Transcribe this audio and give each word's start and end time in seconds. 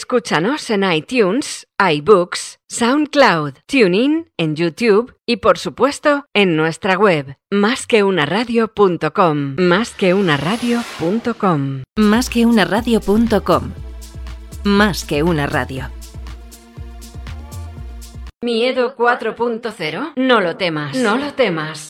Escúchanos 0.00 0.70
en 0.70 0.90
iTunes, 0.90 1.66
iBooks, 1.78 2.58
SoundCloud, 2.70 3.52
TuneIn, 3.66 4.30
en 4.38 4.56
YouTube 4.56 5.14
y 5.26 5.36
por 5.36 5.58
supuesto 5.58 6.24
en 6.32 6.56
nuestra 6.56 6.96
web 6.96 7.36
másqueunaradio.com. 7.50 9.56
Másqueunaradio.com. 9.58 11.82
Másqueunaradio.com. 11.98 13.72
Más 14.64 15.04
que 15.04 15.22
una 15.22 15.46
radio. 15.46 15.90
Miedo 18.42 18.96
4.0. 18.96 20.12
No 20.16 20.40
lo 20.40 20.56
temas. 20.56 20.96
No 20.96 21.18
lo 21.18 21.34
temas. 21.34 21.89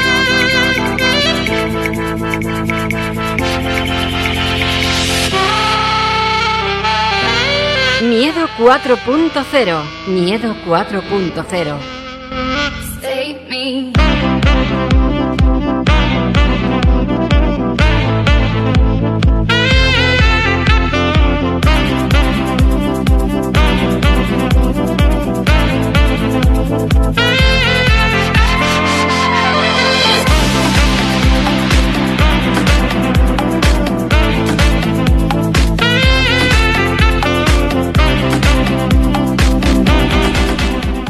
Miedo 8.09 8.47
4.0. 8.57 9.81
Miedo 10.07 10.55
4.0. 10.65 12.01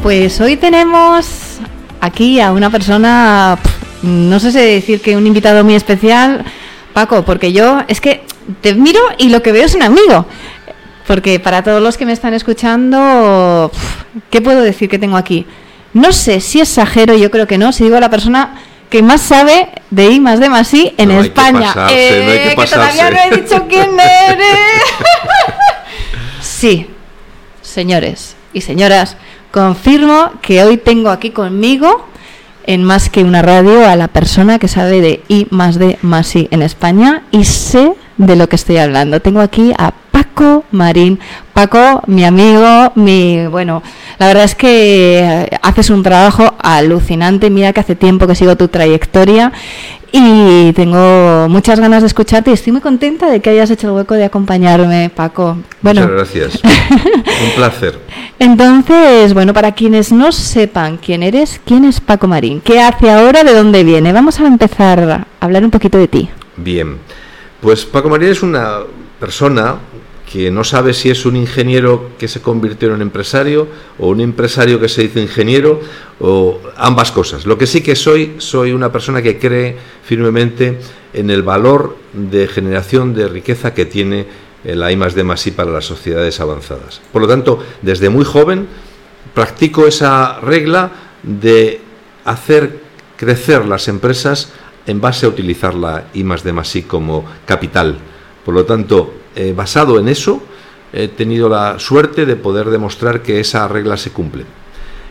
Pues 0.02 0.40
hoy 0.40 0.56
tenemos 0.56 1.58
aquí 2.00 2.40
a 2.40 2.52
una 2.52 2.70
persona, 2.70 3.56
no 4.02 4.40
sé 4.40 4.50
si 4.50 4.58
decir 4.58 5.00
que 5.00 5.16
un 5.16 5.26
invitado 5.26 5.62
muy 5.62 5.74
especial, 5.74 6.44
Paco, 6.92 7.24
porque 7.24 7.52
yo 7.52 7.82
es 7.86 8.00
que 8.00 8.24
te 8.60 8.74
miro 8.74 9.00
y 9.18 9.28
lo 9.28 9.42
que 9.42 9.52
veo 9.52 9.64
es 9.64 9.74
un 9.74 9.82
amigo. 9.82 10.26
Porque 11.06 11.38
para 11.40 11.62
todos 11.62 11.82
los 11.82 11.96
que 11.96 12.06
me 12.06 12.12
están 12.12 12.34
escuchando, 12.34 13.70
¿qué 14.30 14.40
puedo 14.40 14.60
decir 14.62 14.88
que 14.88 14.98
tengo 14.98 15.16
aquí? 15.16 15.46
No 15.94 16.12
sé 16.12 16.40
si 16.40 16.60
exagero, 16.60 17.14
yo 17.16 17.30
creo 17.30 17.46
que 17.46 17.58
no, 17.58 17.72
si 17.72 17.84
digo 17.84 17.98
la 18.00 18.10
persona 18.10 18.60
que 18.88 19.02
más 19.02 19.20
sabe 19.20 19.68
de 19.90 20.10
I 20.10 20.20
más 20.20 20.38
de 20.40 20.48
más 20.50 20.72
I 20.74 20.94
en 20.98 21.08
No 21.08 21.20
que 21.20 21.26
España. 21.28 21.72
pasarse, 21.74 22.24
no 22.24 22.30
hay 22.32 22.38
que 22.38 22.52
Eh, 22.52 22.54
todavía 22.56 23.10
pasarse. 23.10 23.10
no 23.30 23.36
he 23.36 23.40
dicho 23.42 23.66
quién 23.68 23.90
eres. 24.00 24.82
sí, 26.40 26.88
señores 27.62 28.36
y 28.52 28.60
señoras, 28.60 29.16
confirmo 29.50 30.32
que 30.40 30.62
hoy 30.62 30.76
tengo 30.76 31.10
aquí 31.10 31.30
conmigo 31.30 32.06
en 32.66 32.84
más 32.84 33.10
que 33.10 33.24
una 33.24 33.42
radio 33.42 33.86
a 33.86 33.96
la 33.96 34.08
persona 34.08 34.58
que 34.58 34.68
sabe 34.68 35.00
de 35.00 35.22
I 35.28 35.46
más 35.50 35.78
D 35.78 35.98
más 36.02 36.34
I 36.36 36.48
en 36.50 36.62
España 36.62 37.24
y 37.30 37.44
sé 37.44 37.94
de 38.26 38.36
lo 38.36 38.48
que 38.48 38.56
estoy 38.56 38.78
hablando. 38.78 39.20
Tengo 39.20 39.40
aquí 39.40 39.72
a 39.76 39.92
Paco 40.10 40.64
Marín. 40.70 41.18
Paco, 41.52 42.02
mi 42.06 42.24
amigo, 42.24 42.92
mi 42.94 43.46
bueno, 43.46 43.82
la 44.18 44.26
verdad 44.28 44.44
es 44.44 44.54
que 44.54 45.18
eh, 45.20 45.58
haces 45.62 45.90
un 45.90 46.02
trabajo 46.02 46.54
alucinante. 46.62 47.50
Mira 47.50 47.72
que 47.72 47.80
hace 47.80 47.94
tiempo 47.96 48.26
que 48.26 48.34
sigo 48.34 48.56
tu 48.56 48.68
trayectoria 48.68 49.52
y 50.12 50.72
tengo 50.74 51.48
muchas 51.48 51.80
ganas 51.80 52.02
de 52.02 52.06
escucharte 52.06 52.50
y 52.50 52.54
estoy 52.54 52.72
muy 52.72 52.82
contenta 52.82 53.30
de 53.30 53.40
que 53.40 53.50
hayas 53.50 53.70
hecho 53.70 53.88
el 53.88 53.94
hueco 53.94 54.14
de 54.14 54.24
acompañarme, 54.24 55.10
Paco. 55.14 55.58
Bueno, 55.80 56.02
Muchas 56.02 56.14
gracias. 56.16 56.60
Un 56.64 57.50
placer. 57.56 57.98
entonces, 58.38 59.34
bueno, 59.34 59.52
para 59.52 59.72
quienes 59.72 60.12
no 60.12 60.30
sepan 60.30 60.98
quién 60.98 61.22
eres, 61.22 61.60
¿quién 61.64 61.84
es 61.84 62.00
Paco 62.00 62.28
Marín? 62.28 62.60
¿Qué 62.60 62.80
hace 62.80 63.10
ahora? 63.10 63.42
¿De 63.42 63.54
dónde 63.54 63.84
viene? 63.84 64.12
Vamos 64.12 64.38
a 64.38 64.46
empezar 64.46 65.00
a 65.00 65.26
hablar 65.40 65.64
un 65.64 65.70
poquito 65.70 65.98
de 65.98 66.08
ti. 66.08 66.28
Bien. 66.56 66.98
Pues 67.62 67.84
Paco 67.84 68.10
María 68.10 68.28
es 68.28 68.42
una 68.42 68.80
persona 69.20 69.76
que 70.30 70.50
no 70.50 70.64
sabe 70.64 70.92
si 70.92 71.10
es 71.10 71.24
un 71.24 71.36
ingeniero 71.36 72.10
que 72.18 72.26
se 72.26 72.42
convirtió 72.42 72.88
en 72.88 72.94
un 72.94 73.02
empresario 73.02 73.68
o 74.00 74.08
un 74.08 74.20
empresario 74.20 74.80
que 74.80 74.88
se 74.88 75.04
hizo 75.04 75.20
ingeniero 75.20 75.78
o 76.18 76.58
ambas 76.76 77.12
cosas. 77.12 77.46
Lo 77.46 77.56
que 77.56 77.68
sí 77.68 77.80
que 77.80 77.94
soy, 77.94 78.34
soy 78.38 78.72
una 78.72 78.90
persona 78.90 79.22
que 79.22 79.38
cree 79.38 79.76
firmemente 80.04 80.80
en 81.12 81.30
el 81.30 81.44
valor 81.44 81.96
de 82.12 82.48
generación 82.48 83.14
de 83.14 83.28
riqueza 83.28 83.72
que 83.72 83.86
tiene 83.86 84.26
la 84.64 84.90
I 84.90 84.96
más 84.96 85.14
D 85.14 85.22
I 85.22 85.50
para 85.52 85.70
las 85.70 85.84
sociedades 85.84 86.40
avanzadas. 86.40 87.00
Por 87.12 87.22
lo 87.22 87.28
tanto, 87.28 87.62
desde 87.80 88.08
muy 88.08 88.24
joven 88.24 88.66
practico 89.34 89.86
esa 89.86 90.40
regla 90.40 90.90
de 91.22 91.80
hacer 92.24 92.80
crecer 93.16 93.66
las 93.66 93.86
empresas 93.86 94.52
en 94.86 95.00
base 95.00 95.26
a 95.26 95.28
utilizar 95.28 95.74
la 95.74 96.04
I 96.14 96.24
más 96.24 96.42
D 96.42 96.52
más 96.52 96.74
I 96.74 96.82
como 96.82 97.24
capital. 97.46 97.98
Por 98.44 98.54
lo 98.54 98.64
tanto, 98.64 99.14
eh, 99.36 99.52
basado 99.56 99.98
en 99.98 100.08
eso, 100.08 100.42
he 100.92 101.08
tenido 101.08 101.48
la 101.48 101.78
suerte 101.78 102.26
de 102.26 102.36
poder 102.36 102.70
demostrar 102.70 103.22
que 103.22 103.40
esa 103.40 103.66
regla 103.68 103.96
se 103.96 104.10
cumple. 104.10 104.44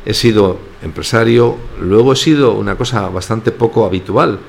He 0.05 0.13
sido 0.13 0.59
empresario, 0.83 1.57
luego 1.79 2.13
he 2.13 2.15
sido 2.15 2.53
una 2.53 2.75
cosa 2.75 3.07
bastante 3.09 3.51
poco 3.51 3.85
habitual. 3.85 4.39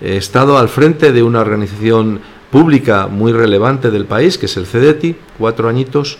He 0.00 0.16
estado 0.16 0.58
al 0.58 0.68
frente 0.68 1.12
de 1.12 1.22
una 1.22 1.40
organización 1.40 2.20
pública 2.50 3.06
muy 3.06 3.32
relevante 3.32 3.90
del 3.90 4.06
país, 4.06 4.36
que 4.36 4.46
es 4.46 4.56
el 4.56 4.66
CEDETI, 4.66 5.16
cuatro 5.38 5.68
añitos, 5.68 6.18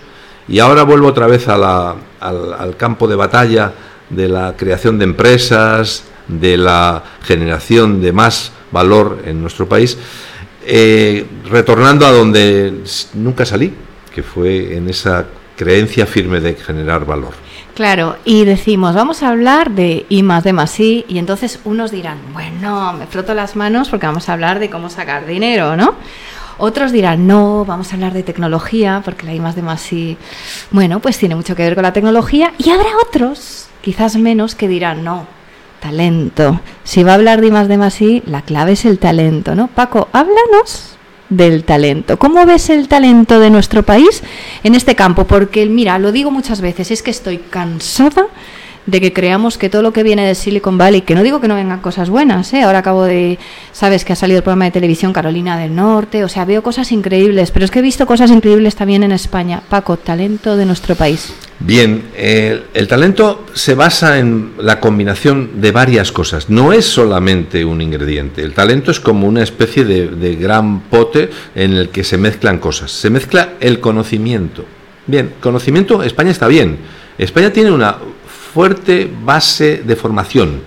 y 0.48 0.58
ahora 0.58 0.82
vuelvo 0.84 1.08
otra 1.08 1.26
vez 1.26 1.48
al 1.48 2.76
campo 2.76 3.08
de 3.08 3.16
batalla 3.16 3.72
de 4.08 4.28
la 4.28 4.56
creación 4.56 4.98
de 4.98 5.04
empresas, 5.04 6.04
de 6.28 6.56
la 6.56 7.02
generación 7.22 8.00
de 8.00 8.12
más 8.12 8.52
valor 8.70 9.22
en 9.26 9.40
nuestro 9.40 9.68
país, 9.68 9.98
eh, 10.64 11.26
retornando 11.48 12.06
a 12.06 12.12
donde 12.12 12.82
nunca 13.14 13.44
salí, 13.44 13.74
que 14.14 14.22
fue 14.22 14.76
en 14.76 14.88
esa 14.88 15.26
creencia 15.56 16.06
firme 16.06 16.40
de 16.40 16.54
generar 16.54 17.04
valor. 17.04 17.32
Claro, 17.74 18.16
y 18.24 18.44
decimos, 18.44 18.94
vamos 18.94 19.22
a 19.22 19.30
hablar 19.30 19.70
de 19.70 20.04
I 20.08 20.22
más 20.22 20.44
D 20.44 20.54
I, 20.78 21.04
y 21.08 21.18
entonces 21.18 21.58
unos 21.64 21.90
dirán, 21.90 22.18
bueno, 22.32 22.92
me 22.92 23.06
froto 23.06 23.32
las 23.34 23.56
manos 23.56 23.88
porque 23.88 24.06
vamos 24.06 24.28
a 24.28 24.34
hablar 24.34 24.58
de 24.58 24.68
cómo 24.68 24.90
sacar 24.90 25.26
dinero, 25.26 25.76
¿no? 25.76 25.94
Otros 26.58 26.92
dirán, 26.92 27.26
no, 27.26 27.64
vamos 27.64 27.90
a 27.90 27.94
hablar 27.94 28.12
de 28.12 28.22
tecnología, 28.22 29.00
porque 29.04 29.24
la 29.24 29.34
I 29.34 29.40
más 29.40 29.56
D 29.56 29.62
I, 29.90 30.18
bueno, 30.70 31.00
pues 31.00 31.16
tiene 31.16 31.34
mucho 31.34 31.56
que 31.56 31.62
ver 31.62 31.74
con 31.74 31.82
la 31.82 31.94
tecnología, 31.94 32.52
y 32.58 32.68
habrá 32.68 32.90
otros, 33.08 33.68
quizás 33.80 34.16
menos, 34.16 34.54
que 34.54 34.68
dirán, 34.68 35.02
no, 35.02 35.26
talento. 35.82 36.60
Si 36.84 37.02
va 37.02 37.12
a 37.12 37.14
hablar 37.16 37.40
de 37.40 37.50
más 37.50 37.66
D 37.66 37.76
más 37.76 38.00
I, 38.00 38.22
la 38.24 38.42
clave 38.42 38.72
es 38.72 38.84
el 38.84 38.98
talento, 38.98 39.54
¿no? 39.56 39.66
Paco, 39.66 40.08
háblanos 40.12 40.96
del 41.28 41.64
talento. 41.64 42.18
¿Cómo 42.18 42.46
ves 42.46 42.70
el 42.70 42.86
talento 42.86 43.40
de 43.40 43.50
nuestro 43.50 43.82
país 43.82 44.22
en 44.62 44.76
este 44.76 44.94
campo? 44.94 45.24
Porque, 45.24 45.66
mira, 45.66 45.98
lo 45.98 46.12
digo 46.12 46.30
muchas 46.30 46.60
veces, 46.60 46.92
es 46.92 47.02
que 47.02 47.10
estoy 47.10 47.38
cansada 47.38 48.28
de 48.86 49.00
que 49.00 49.12
creamos 49.12 49.58
que 49.58 49.70
todo 49.70 49.82
lo 49.82 49.92
que 49.92 50.02
viene 50.02 50.26
de 50.26 50.34
Silicon 50.34 50.76
Valley, 50.76 51.02
que 51.02 51.14
no 51.14 51.22
digo 51.22 51.40
que 51.40 51.48
no 51.48 51.54
vengan 51.54 51.80
cosas 51.80 52.10
buenas, 52.10 52.52
¿eh? 52.52 52.62
ahora 52.62 52.78
acabo 52.78 53.04
de, 53.04 53.38
sabes 53.72 54.04
que 54.04 54.12
ha 54.12 54.16
salido 54.16 54.38
el 54.38 54.42
programa 54.42 54.64
de 54.64 54.72
televisión 54.72 55.12
Carolina 55.12 55.58
del 55.58 55.74
Norte, 55.74 56.24
o 56.24 56.28
sea, 56.28 56.44
veo 56.44 56.62
cosas 56.62 56.90
increíbles, 56.92 57.50
pero 57.50 57.64
es 57.64 57.70
que 57.70 57.78
he 57.78 57.82
visto 57.82 58.06
cosas 58.06 58.30
increíbles 58.30 58.74
también 58.74 59.02
en 59.02 59.12
España. 59.12 59.62
Paco, 59.68 59.96
talento 59.96 60.56
de 60.56 60.66
nuestro 60.66 60.94
país. 60.96 61.32
Bien, 61.60 62.06
el, 62.16 62.88
talento 62.88 63.46
se 63.54 63.74
basa 63.74 64.18
en 64.18 64.54
la 64.58 64.80
combinación 64.80 65.60
de 65.60 65.70
varias 65.70 66.10
cosas, 66.10 66.50
no 66.50 66.72
es 66.72 66.84
solamente 66.84 67.64
un 67.64 67.80
ingrediente. 67.80 68.42
El 68.42 68.52
talento 68.52 68.90
es 68.90 68.98
como 68.98 69.28
una 69.28 69.44
especie 69.44 69.84
de 69.84 70.36
gran 70.36 70.80
pote 70.80 71.30
en 71.54 71.72
el 71.72 71.90
que 71.90 72.02
se 72.02 72.18
mezclan 72.18 72.58
cosas. 72.58 72.90
Se 72.90 73.10
mezcla 73.10 73.50
el 73.60 73.78
conocimiento. 73.78 74.64
Bien, 75.06 75.34
conocimiento, 75.40 76.02
España 76.02 76.30
está 76.30 76.46
bien. 76.46 76.78
España 77.18 77.52
tiene 77.52 77.70
una 77.70 77.96
fuerte 78.52 79.10
base 79.24 79.82
de 79.84 79.96
formación. 79.96 80.60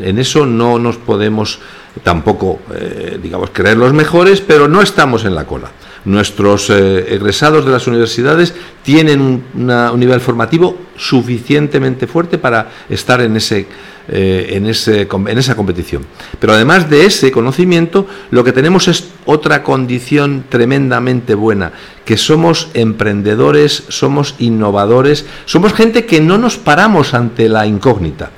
En 0.00 0.18
eso 0.18 0.46
no 0.46 0.78
nos 0.78 0.96
podemos 0.96 1.60
tampoco, 2.02 2.60
eh, 2.74 3.18
digamos, 3.22 3.50
creer 3.50 3.76
los 3.76 3.92
mejores, 3.92 4.40
pero 4.40 4.68
no 4.68 4.82
estamos 4.82 5.24
en 5.24 5.34
la 5.34 5.44
cola. 5.44 5.70
Nuestros 6.08 6.70
eh, 6.70 7.14
egresados 7.14 7.66
de 7.66 7.70
las 7.70 7.86
universidades 7.86 8.54
tienen 8.82 9.20
un, 9.20 10.00
nivel 10.00 10.20
formativo 10.20 10.74
suficientemente 10.96 12.06
fuerte 12.06 12.38
para 12.38 12.70
estar 12.88 13.20
en, 13.20 13.36
ese, 13.36 13.66
eh, 14.08 14.52
en, 14.52 14.66
ese, 14.66 15.02
en 15.02 15.38
esa 15.38 15.54
competición. 15.54 16.06
Pero 16.40 16.54
además 16.54 16.88
de 16.88 17.04
ese 17.04 17.30
conocimiento, 17.30 18.06
lo 18.30 18.42
que 18.42 18.52
tenemos 18.52 18.88
es 18.88 19.10
otra 19.26 19.62
condición 19.62 20.44
tremendamente 20.48 21.34
buena, 21.34 21.72
que 22.06 22.16
somos 22.16 22.70
emprendedores, 22.72 23.84
somos 23.88 24.34
innovadores, 24.38 25.26
somos 25.44 25.74
gente 25.74 26.06
que 26.06 26.22
no 26.22 26.38
nos 26.38 26.56
paramos 26.56 27.12
ante 27.12 27.50
la 27.50 27.66
incógnita. 27.66 28.30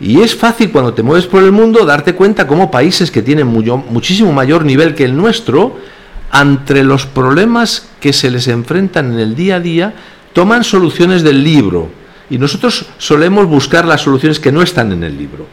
Y 0.00 0.22
es 0.22 0.34
fácil 0.34 0.70
cuando 0.70 0.94
te 0.94 1.02
mueves 1.02 1.26
por 1.26 1.42
el 1.42 1.52
mundo 1.52 1.84
darte 1.84 2.14
cuenta 2.14 2.46
cómo 2.46 2.70
países 2.70 3.10
que 3.10 3.20
tienen 3.20 3.46
muchísimo 3.46 4.32
mayor 4.32 4.64
nivel 4.64 4.94
que 4.94 5.04
el 5.04 5.14
nuestro, 5.14 5.76
ante 6.32 6.82
los 6.82 7.06
problemas 7.06 7.86
que 8.00 8.12
se 8.12 8.30
les 8.30 8.48
enfrentan 8.48 9.12
en 9.12 9.20
el 9.20 9.36
día 9.36 9.56
a 9.56 9.60
día, 9.60 9.94
toman 10.32 10.64
soluciones 10.64 11.22
del 11.22 11.44
libro. 11.44 11.90
Y 12.30 12.38
nosotros 12.38 12.86
solemos 12.96 13.46
buscar 13.46 13.84
las 13.84 14.00
soluciones 14.00 14.40
que 14.40 14.50
no 14.50 14.62
están 14.62 14.90
en 14.92 15.04
el 15.04 15.16
libro. 15.16 15.46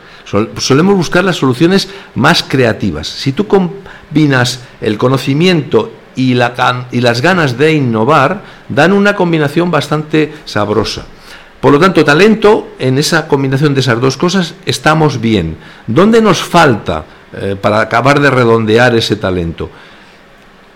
solemos 0.58 0.96
buscar 0.96 1.26
las 1.26 1.36
soluciones 1.36 1.90
más 2.16 2.44
creativas. 2.44 3.08
Si 3.08 3.34
tú 3.34 3.46
combinas 3.46 4.62
el 4.80 4.98
conocimiento 4.98 5.92
y, 6.16 6.34
la, 6.36 6.88
y 6.92 7.02
las 7.02 7.22
ganas 7.22 7.58
de 7.58 7.74
innovar, 7.74 8.44
dan 8.70 8.94
una 8.94 9.16
combinación 9.16 9.70
bastante 9.70 10.34
sabrosa. 10.46 11.06
Por 11.60 11.74
lo 11.74 11.80
tanto, 11.80 12.06
talento, 12.06 12.70
en 12.80 12.98
esa 12.98 13.28
combinación 13.28 13.74
de 13.74 13.82
esas 13.82 14.00
dos 14.00 14.16
cosas, 14.16 14.56
estamos 14.66 15.20
bien. 15.20 15.58
¿Dónde 15.88 16.22
nos 16.22 16.42
falta 16.42 17.04
eh, 17.34 17.58
para 17.62 17.82
acabar 17.82 18.22
de 18.22 18.30
redondear 18.30 18.96
ese 18.96 19.18
talento? 19.18 19.70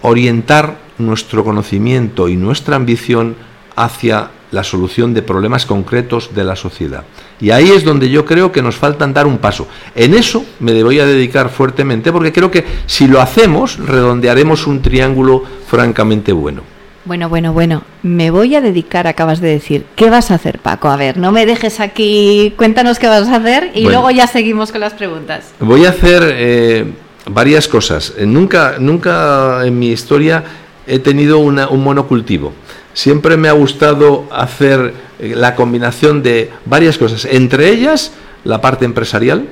Orientar 0.03 0.77
nuestro 1.00 1.44
conocimiento 1.44 2.29
y 2.29 2.35
nuestra 2.35 2.75
ambición 2.75 3.35
hacia 3.75 4.29
la 4.51 4.63
solución 4.63 5.13
de 5.13 5.23
problemas 5.23 5.65
concretos 5.65 6.35
de 6.35 6.44
la 6.44 6.55
sociedad. 6.55 7.03
Y 7.41 7.50
ahí 7.50 7.71
es 7.71 7.83
donde 7.83 8.09
yo 8.09 8.23
creo 8.23 8.51
que 8.51 8.61
nos 8.61 8.75
faltan 8.75 9.13
dar 9.13 9.25
un 9.25 9.39
paso. 9.39 9.67
En 9.95 10.13
eso 10.13 10.45
me 10.59 10.81
voy 10.83 11.00
a 11.00 11.05
dedicar 11.05 11.50
fuertemente 11.50 12.11
porque 12.11 12.31
creo 12.31 12.51
que 12.51 12.63
si 12.85 13.07
lo 13.07 13.19
hacemos 13.19 13.79
redondearemos 13.79 14.67
un 14.67 14.81
triángulo 14.81 15.44
francamente 15.67 16.31
bueno. 16.31 16.61
Bueno, 17.05 17.27
bueno, 17.27 17.51
bueno, 17.51 17.83
me 18.01 18.31
voy 18.31 18.55
a 18.55 18.61
dedicar, 18.61 19.07
acabas 19.07 19.41
de 19.41 19.50
decir. 19.50 19.85
¿Qué 19.97 20.09
vas 20.09 20.31
a 20.31 20.35
hacer, 20.35 20.59
Paco? 20.59 20.88
A 20.88 20.95
ver, 20.95 21.17
no 21.17 21.33
me 21.33 21.45
dejes 21.45 21.81
aquí, 21.81 22.53
cuéntanos 22.55 22.97
qué 22.97 23.07
vas 23.07 23.27
a 23.27 23.38
hacer 23.38 23.71
y 23.75 23.83
luego 23.83 24.09
ya 24.09 24.25
seguimos 24.25 24.71
con 24.71 24.79
las 24.79 24.94
preguntas. 24.94 25.51
Voy 25.59 25.85
a 25.85 25.89
hacer 25.89 26.23
eh, 26.23 26.94
varias 27.25 27.68
cosas. 27.68 28.14
Eh, 28.18 28.25
nunca, 28.25 28.75
nunca 28.80 29.66
en 29.66 29.78
mi 29.78 29.90
historia 29.90 30.44
he 30.88 31.00
tenido 31.00 31.40
un 31.40 31.84
monocultivo. 31.84 32.54
Siempre 32.94 33.38
me 33.38 33.50
ha 33.50 33.54
gustado 33.54 34.28
hacer 34.31 34.94
eh, 35.20 35.34
la 35.36 35.56
combinación 35.56 36.22
de 36.22 36.52
varias 36.66 36.98
cosas, 36.98 37.25
entre 37.25 37.70
ellas 37.70 38.12
la 38.44 38.62
parte 38.62 38.86
empresarial, 38.86 39.48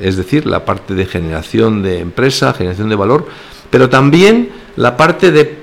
es 0.00 0.16
decir, 0.16 0.46
la 0.46 0.64
parte 0.64 0.94
de 0.94 1.04
generación 1.04 1.82
de 1.82 1.98
empresa, 1.98 2.54
generación 2.54 2.88
de 2.88 2.96
valor, 2.96 3.26
pero 3.70 3.88
también 3.88 4.50
la 4.76 4.96
parte 4.96 5.30
de 5.30 5.58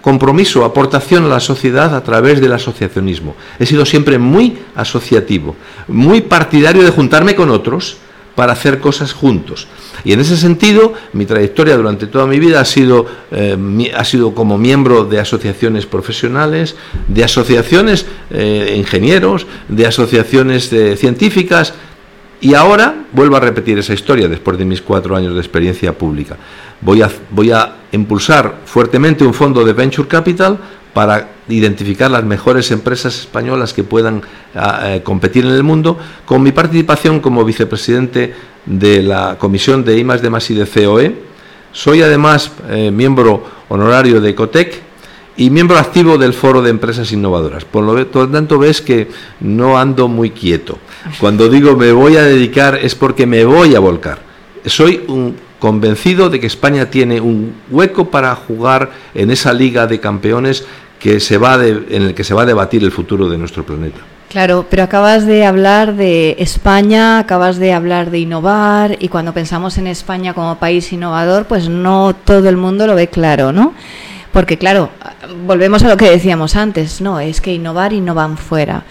compromiso, 0.00 0.64
aportación 0.64 1.24
a 1.24 1.28
la 1.28 1.40
sociedad 1.40 1.94
a 1.94 2.02
través 2.02 2.40
del 2.40 2.52
asociacionismo. 2.52 3.34
He 3.58 3.66
sido 3.66 3.84
siempre 3.84 4.18
muy 4.18 4.58
asociativo, 4.74 5.56
muy 5.88 6.22
partidario 6.22 6.82
de 6.82 6.90
juntarme 6.90 7.34
con 7.34 7.50
otros 7.50 7.98
para 8.34 8.52
hacer 8.52 8.80
cosas 8.80 9.12
juntos. 9.12 9.66
Y 10.04 10.12
en 10.12 10.20
ese 10.20 10.36
sentido, 10.36 10.94
mi 11.12 11.26
trayectoria 11.26 11.76
durante 11.76 12.06
toda 12.06 12.26
mi 12.26 12.38
vida 12.38 12.60
ha 12.60 12.64
sido, 12.64 13.06
eh, 13.30 13.56
ha 13.96 14.04
sido 14.04 14.34
como 14.34 14.58
miembro 14.58 15.04
de 15.04 15.20
asociaciones 15.20 15.86
profesionales, 15.86 16.76
de 17.08 17.24
asociaciones 17.24 18.06
eh, 18.30 18.74
ingenieros, 18.76 19.46
de 19.68 19.86
asociaciones 19.86 20.72
eh, 20.72 20.96
científicas, 20.96 21.74
y 22.40 22.54
ahora 22.54 23.04
vuelvo 23.12 23.36
a 23.36 23.40
repetir 23.40 23.78
esa 23.78 23.92
historia 23.92 24.26
después 24.26 24.56
de 24.56 24.64
mis 24.64 24.80
cuatro 24.80 25.14
años 25.14 25.34
de 25.34 25.40
experiencia 25.40 25.92
pública. 25.92 26.38
Voy 26.80 27.02
a, 27.02 27.10
voy 27.30 27.50
a 27.50 27.74
impulsar 27.92 28.60
fuertemente 28.64 29.24
un 29.24 29.34
fondo 29.34 29.62
de 29.62 29.74
Venture 29.74 30.08
Capital 30.08 30.58
para 30.92 31.30
identificar 31.48 32.10
las 32.10 32.24
mejores 32.24 32.70
empresas 32.70 33.18
españolas 33.18 33.72
que 33.72 33.84
puedan 33.84 34.22
eh, 34.54 35.00
competir 35.04 35.44
en 35.44 35.52
el 35.52 35.62
mundo, 35.62 35.98
con 36.24 36.42
mi 36.42 36.52
participación 36.52 37.20
como 37.20 37.44
vicepresidente 37.44 38.34
de 38.66 39.02
la 39.02 39.36
Comisión 39.38 39.84
de 39.84 39.98
I 39.98 40.04
de 40.04 40.42
y 40.48 40.54
de 40.54 40.66
COE. 40.66 41.14
Soy 41.72 42.02
además 42.02 42.50
eh, 42.68 42.90
miembro 42.90 43.44
honorario 43.68 44.20
de 44.20 44.30
Ecotec 44.30 44.82
y 45.36 45.50
miembro 45.50 45.78
activo 45.78 46.18
del 46.18 46.34
Foro 46.34 46.60
de 46.60 46.70
Empresas 46.70 47.12
Innovadoras. 47.12 47.64
Por 47.64 47.84
lo 47.84 48.06
tanto, 48.06 48.58
ves 48.58 48.80
que 48.80 49.08
no 49.40 49.78
ando 49.78 50.08
muy 50.08 50.30
quieto. 50.30 50.78
Cuando 51.18 51.48
digo 51.48 51.76
me 51.76 51.92
voy 51.92 52.16
a 52.16 52.24
dedicar 52.24 52.74
es 52.76 52.94
porque 52.94 53.26
me 53.26 53.44
voy 53.44 53.74
a 53.74 53.80
volcar. 53.80 54.18
Soy 54.66 55.04
un 55.08 55.36
convencido 55.60 56.30
de 56.30 56.40
que 56.40 56.48
España 56.48 56.90
tiene 56.90 57.20
un 57.20 57.54
hueco 57.70 58.10
para 58.10 58.34
jugar 58.34 58.90
en 59.14 59.30
esa 59.30 59.52
liga 59.52 59.86
de 59.86 60.00
campeones 60.00 60.64
que 60.98 61.20
se 61.20 61.38
va 61.38 61.64
en 61.64 62.02
el 62.02 62.14
que 62.14 62.24
se 62.24 62.34
va 62.34 62.42
a 62.42 62.46
debatir 62.46 62.82
el 62.82 62.90
futuro 62.90 63.28
de 63.28 63.38
nuestro 63.38 63.64
planeta. 63.64 64.00
Claro, 64.28 64.66
pero 64.70 64.84
acabas 64.84 65.26
de 65.26 65.44
hablar 65.44 65.94
de 65.96 66.36
España, 66.38 67.18
acabas 67.18 67.58
de 67.58 67.72
hablar 67.72 68.10
de 68.10 68.20
innovar 68.20 68.96
y 69.00 69.08
cuando 69.08 69.34
pensamos 69.34 69.76
en 69.76 69.88
España 69.88 70.34
como 70.34 70.58
país 70.58 70.92
innovador, 70.92 71.46
pues 71.46 71.68
no 71.68 72.14
todo 72.14 72.48
el 72.48 72.56
mundo 72.56 72.86
lo 72.86 72.94
ve 72.94 73.08
claro, 73.08 73.52
¿no? 73.52 73.74
Porque 74.32 74.56
claro, 74.56 74.90
volvemos 75.46 75.82
a 75.82 75.88
lo 75.88 75.96
que 75.96 76.08
decíamos 76.08 76.54
antes, 76.54 77.00
no, 77.00 77.18
es 77.18 77.40
que 77.40 77.52
innovar 77.52 77.92
innovan 77.92 78.36
fuera. 78.36 78.84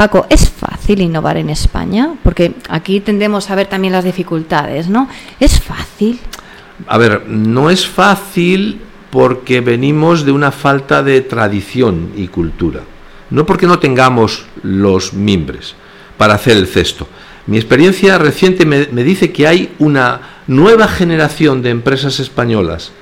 Paco, 0.00 0.26
¿es 0.30 0.48
fácil 0.48 1.02
innovar 1.02 1.36
en 1.36 1.50
España? 1.50 2.14
Porque 2.22 2.54
aquí 2.70 3.00
tendemos 3.00 3.50
a 3.50 3.54
ver 3.54 3.66
también 3.66 3.92
las 3.92 4.02
dificultades, 4.02 4.88
¿no? 4.88 5.10
¿Es 5.38 5.60
fácil? 5.60 6.18
A 6.86 6.96
ver, 6.96 7.26
no 7.26 7.68
es 7.68 7.86
fácil 7.86 8.80
porque 9.10 9.60
venimos 9.60 10.24
de 10.24 10.32
una 10.32 10.52
falta 10.52 11.02
de 11.02 11.20
tradición 11.20 12.12
y 12.16 12.28
cultura. 12.28 12.80
No 13.28 13.44
porque 13.44 13.66
no 13.66 13.78
tengamos 13.78 14.46
los 14.62 15.12
mimbres 15.12 15.74
para 16.16 16.32
hacer 16.32 16.56
el 16.56 16.66
cesto. 16.66 17.06
Mi 17.46 17.58
experiencia 17.58 18.16
reciente 18.16 18.64
me, 18.64 18.86
dice 19.04 19.32
que 19.32 19.46
hay 19.46 19.74
una 19.78 20.22
nueva 20.46 20.88
generación 20.88 21.60
de 21.60 21.68
empresas 21.68 22.20
españolas 22.20 22.92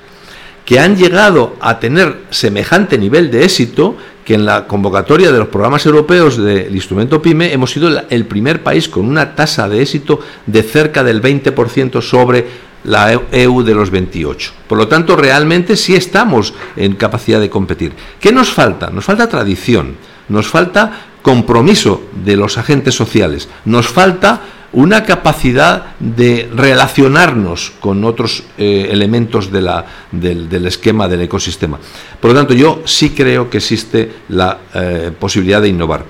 que 0.65 0.81
han 0.81 0.97
llegado 0.97 1.55
a 1.61 1.79
tener 1.79 2.23
semejante 2.29 2.97
nivel 2.97 3.31
de 3.31 3.45
éxito 3.45 3.95
que 4.29 4.35
en 4.35 4.45
la 4.45 4.67
convocatoria 4.67 5.31
de 5.31 5.39
los 5.39 5.47
programas 5.47 5.87
europeos 5.87 6.37
del 6.37 6.75
instrumento 6.75 7.19
PYME 7.19 7.51
hemos 7.51 7.71
sido 7.71 7.89
el 8.11 8.27
primer 8.27 8.61
país 8.61 8.87
con 8.87 9.07
una 9.07 9.33
tasa 9.33 9.67
de 9.67 9.81
éxito 9.81 10.19
de 10.45 10.61
cerca 10.61 11.03
del 11.03 11.19
20% 11.19 11.99
sobre 11.99 12.45
la 12.83 13.11
EU 13.11 13.63
de 13.63 13.73
los 13.73 13.89
28. 13.89 14.51
Por 14.67 14.77
lo 14.77 14.87
tanto, 14.87 15.15
realmente 15.15 15.75
sí 15.75 15.95
estamos 15.95 16.53
en 16.75 16.93
capacidad 16.93 17.39
de 17.39 17.49
competir. 17.49 17.93
¿Qué 18.19 18.31
nos 18.31 18.51
falta? 18.53 18.91
Nos 18.91 19.03
falta 19.03 19.27
tradición, 19.27 19.95
nos 20.27 20.47
falta 20.47 21.07
compromiso 21.23 22.03
de 22.23 22.35
los 22.35 22.59
agentes 22.59 22.93
sociales, 22.93 23.49
nos 23.65 23.87
falta 23.87 24.41
una 24.71 25.03
capacidad 25.03 25.97
de 25.99 26.49
relacionarnos 26.53 27.71
con 27.79 28.03
otros 28.03 28.43
eh, 28.57 28.89
elementos 28.91 29.51
de 29.51 29.61
la, 29.61 29.85
del, 30.11 30.65
esquema 30.65 31.07
del 31.07 31.21
ecosistema. 31.21 31.79
Por 32.19 32.31
lo 32.31 32.37
tanto, 32.37 32.53
yo 32.53 32.81
sí 32.85 33.11
creo 33.11 33.49
que 33.49 33.57
existe 33.57 34.11
la 34.29 34.59
eh, 34.73 35.11
posibilidad 35.17 35.61
de 35.61 35.69
innovar. 35.69 36.05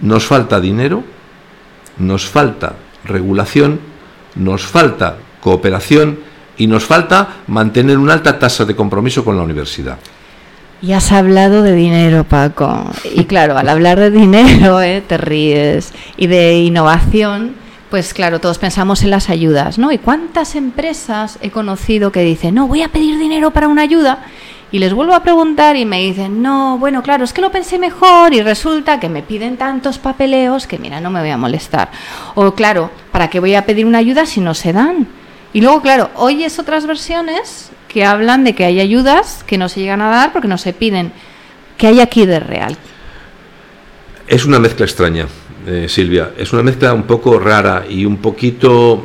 Nos 0.00 0.24
falta 0.24 0.60
dinero, 0.60 1.04
nos 1.98 2.26
falta 2.26 2.76
regulación, 3.04 3.80
nos 4.36 4.64
falta 4.64 5.18
cooperación 5.40 6.20
y 6.56 6.66
nos 6.66 6.84
falta 6.84 7.42
mantener 7.46 7.98
una 7.98 8.14
alta 8.14 8.38
tasa 8.38 8.64
de 8.64 8.74
compromiso 8.74 9.24
con 9.24 9.36
la 9.36 9.42
universidad. 9.42 9.98
Y 10.80 10.94
has 10.94 11.12
hablado 11.12 11.62
de 11.62 11.74
dinero, 11.74 12.24
Paco. 12.24 12.90
Y 13.14 13.26
claro, 13.26 13.56
al 13.56 13.68
hablar 13.68 14.00
de 14.00 14.10
dinero, 14.10 14.82
eh, 14.82 15.00
te 15.06 15.16
ríes. 15.16 15.92
Y 16.16 16.26
de 16.26 16.58
innovación, 16.58 17.54
pues 17.92 18.14
claro, 18.14 18.40
todos 18.40 18.56
pensamos 18.56 19.02
en 19.02 19.10
las 19.10 19.28
ayudas, 19.28 19.76
¿no? 19.76 19.92
¿Y 19.92 19.98
cuántas 19.98 20.54
empresas 20.54 21.38
he 21.42 21.50
conocido 21.50 22.10
que 22.10 22.22
dicen, 22.22 22.54
no, 22.54 22.66
voy 22.66 22.80
a 22.80 22.88
pedir 22.88 23.18
dinero 23.18 23.50
para 23.50 23.68
una 23.68 23.82
ayuda? 23.82 24.24
Y 24.70 24.78
les 24.78 24.94
vuelvo 24.94 25.14
a 25.14 25.22
preguntar 25.22 25.76
y 25.76 25.84
me 25.84 26.00
dicen, 26.00 26.40
no, 26.40 26.78
bueno, 26.78 27.02
claro, 27.02 27.22
es 27.22 27.34
que 27.34 27.42
lo 27.42 27.52
pensé 27.52 27.78
mejor 27.78 28.32
y 28.32 28.40
resulta 28.40 28.98
que 28.98 29.10
me 29.10 29.20
piden 29.20 29.58
tantos 29.58 29.98
papeleos 29.98 30.66
que, 30.66 30.78
mira, 30.78 31.02
no 31.02 31.10
me 31.10 31.20
voy 31.20 31.28
a 31.28 31.36
molestar. 31.36 31.90
O 32.34 32.54
claro, 32.54 32.90
¿para 33.10 33.28
qué 33.28 33.40
voy 33.40 33.54
a 33.56 33.66
pedir 33.66 33.84
una 33.84 33.98
ayuda 33.98 34.24
si 34.24 34.40
no 34.40 34.54
se 34.54 34.72
dan? 34.72 35.06
Y 35.52 35.60
luego, 35.60 35.82
claro, 35.82 36.08
oyes 36.14 36.58
otras 36.58 36.86
versiones 36.86 37.72
que 37.88 38.06
hablan 38.06 38.42
de 38.42 38.54
que 38.54 38.64
hay 38.64 38.80
ayudas 38.80 39.44
que 39.46 39.58
no 39.58 39.68
se 39.68 39.80
llegan 39.80 40.00
a 40.00 40.08
dar 40.08 40.32
porque 40.32 40.48
no 40.48 40.56
se 40.56 40.72
piden. 40.72 41.12
¿Qué 41.76 41.88
hay 41.88 42.00
aquí 42.00 42.24
de 42.24 42.40
real? 42.40 42.74
Es 44.28 44.46
una 44.46 44.58
mezcla 44.58 44.86
extraña. 44.86 45.26
Eh, 45.66 45.86
Silvia. 45.88 46.32
Es 46.36 46.52
una 46.52 46.62
mezcla 46.62 46.92
un 46.92 47.04
poco 47.04 47.38
rara 47.38 47.84
y 47.88 48.04
un 48.04 48.16
poquito 48.16 49.04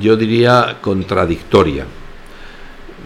yo 0.00 0.16
diría, 0.16 0.78
contradictoria. 0.80 1.86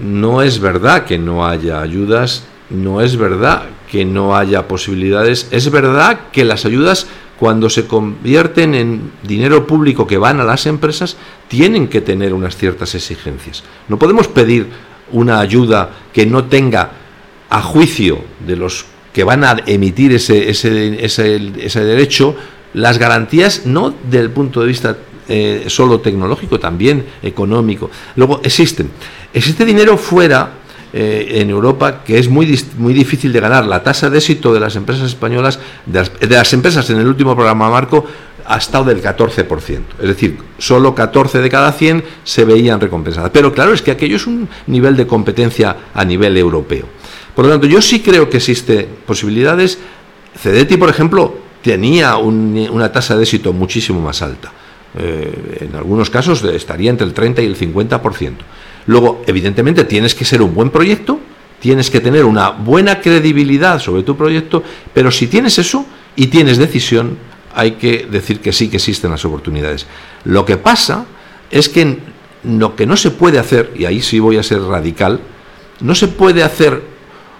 No 0.00 0.42
es 0.42 0.58
verdad 0.58 1.04
que 1.04 1.18
no 1.18 1.46
haya 1.46 1.80
ayudas, 1.80 2.44
no 2.70 3.00
es 3.00 3.16
verdad 3.16 3.64
que 3.90 4.04
no 4.04 4.36
haya 4.36 4.66
posibilidades, 4.66 5.48
es 5.50 5.70
verdad 5.70 6.30
que 6.32 6.44
las 6.44 6.64
ayudas 6.64 7.06
cuando 7.38 7.68
se 7.68 7.86
convierten 7.86 8.74
en 8.74 9.12
dinero 9.22 9.66
público 9.66 10.06
que 10.06 10.16
van 10.16 10.40
a 10.40 10.44
las 10.44 10.66
empresas, 10.66 11.16
tienen 11.48 11.88
que 11.88 12.00
tener 12.00 12.32
unas 12.32 12.56
ciertas 12.56 12.94
exigencias. 12.94 13.64
No 13.88 13.98
podemos 13.98 14.28
pedir 14.28 14.68
una 15.10 15.40
ayuda 15.40 15.90
que 16.12 16.24
no 16.24 16.44
tenga 16.44 16.92
a 17.50 17.60
juicio 17.60 18.22
de 18.46 18.56
los 18.56 18.86
que 19.12 19.24
van 19.24 19.42
a 19.44 19.56
emitir 19.66 20.12
ese, 20.12 20.48
ese, 20.48 21.04
ese, 21.04 21.84
derecho 21.84 22.36
las 22.74 22.98
garantías 22.98 23.66
no 23.66 23.94
del 24.10 24.30
punto 24.30 24.60
de 24.60 24.66
vista 24.66 24.96
eh, 25.28 25.64
solo 25.68 26.00
tecnológico, 26.00 26.58
también 26.58 27.06
económico. 27.22 27.90
Luego 28.16 28.40
existen. 28.42 28.90
Existe 29.32 29.64
dinero 29.64 29.96
fuera 29.96 30.62
eh, 30.92 31.40
en 31.40 31.48
Europa 31.48 32.02
que 32.04 32.18
es 32.18 32.28
muy, 32.28 32.58
muy 32.76 32.92
difícil 32.92 33.32
de 33.32 33.40
ganar. 33.40 33.64
La 33.64 33.82
tasa 33.82 34.10
de 34.10 34.18
éxito 34.18 34.52
de 34.52 34.60
las 34.60 34.76
empresas 34.76 35.06
españolas, 35.06 35.58
de 35.86 36.36
las, 36.36 36.52
empresas 36.52 36.90
en 36.90 36.98
el 36.98 37.06
último 37.06 37.34
programa 37.34 37.70
marco, 37.70 38.04
ha 38.44 38.58
estado 38.58 38.84
del 38.84 39.00
14%. 39.00 39.80
Es 40.00 40.08
decir, 40.08 40.38
solo 40.58 40.94
14 40.94 41.38
de 41.38 41.48
cada 41.48 41.72
100 41.72 42.04
se 42.24 42.44
veían 42.44 42.80
recompensadas. 42.80 43.30
Pero 43.32 43.54
claro, 43.54 43.72
es 43.72 43.80
que 43.80 43.92
aquello 43.92 44.16
es 44.16 44.26
un 44.26 44.48
nivel 44.66 44.96
de 44.96 45.06
competencia 45.06 45.76
a 45.94 46.04
nivel 46.04 46.36
europeo. 46.36 46.86
Por 47.34 47.46
lo 47.46 47.50
tanto, 47.52 47.66
yo 47.66 47.80
sí 47.80 48.00
creo 48.00 48.28
que 48.28 48.36
existen 48.38 48.86
posibilidades. 49.06 49.78
Cedeti, 50.36 50.76
por 50.76 50.90
ejemplo, 50.90 51.31
tenía 51.62 52.16
una 52.16 52.92
tasa 52.92 53.16
de 53.16 53.22
éxito 53.22 53.52
muchísimo 53.52 54.00
más 54.00 54.20
alta. 54.22 54.52
Eh, 54.98 55.68
en 55.68 55.74
algunos 55.74 56.10
casos 56.10 56.42
estaría 56.44 56.90
entre 56.90 57.06
el 57.06 57.14
30 57.14 57.42
y 57.42 57.46
el 57.46 57.56
50%. 57.56 58.34
Luego, 58.86 59.22
evidentemente, 59.26 59.84
tienes 59.84 60.14
que 60.14 60.24
ser 60.24 60.42
un 60.42 60.54
buen 60.54 60.70
proyecto, 60.70 61.18
tienes 61.60 61.88
que 61.88 62.00
tener 62.00 62.24
una 62.24 62.50
buena 62.50 63.00
credibilidad 63.00 63.78
sobre 63.78 64.02
tu 64.02 64.16
proyecto, 64.16 64.62
pero 64.92 65.10
si 65.10 65.28
tienes 65.28 65.58
eso 65.58 65.86
y 66.16 66.26
tienes 66.26 66.58
decisión, 66.58 67.16
hay 67.54 67.72
que 67.72 68.06
decir 68.10 68.40
que 68.40 68.52
sí 68.52 68.68
que 68.68 68.76
existen 68.76 69.10
las 69.10 69.24
oportunidades. 69.24 69.86
Lo 70.24 70.44
que 70.44 70.56
pasa 70.56 71.06
es 71.50 71.68
que 71.68 71.98
lo 72.44 72.74
que 72.74 72.86
no 72.86 72.96
se 72.96 73.12
puede 73.12 73.38
hacer, 73.38 73.72
y 73.76 73.84
ahí 73.84 74.02
sí 74.02 74.18
voy 74.18 74.36
a 74.36 74.42
ser 74.42 74.60
radical, 74.62 75.20
no 75.80 75.94
se 75.94 76.08
puede 76.08 76.42
hacer 76.42 76.82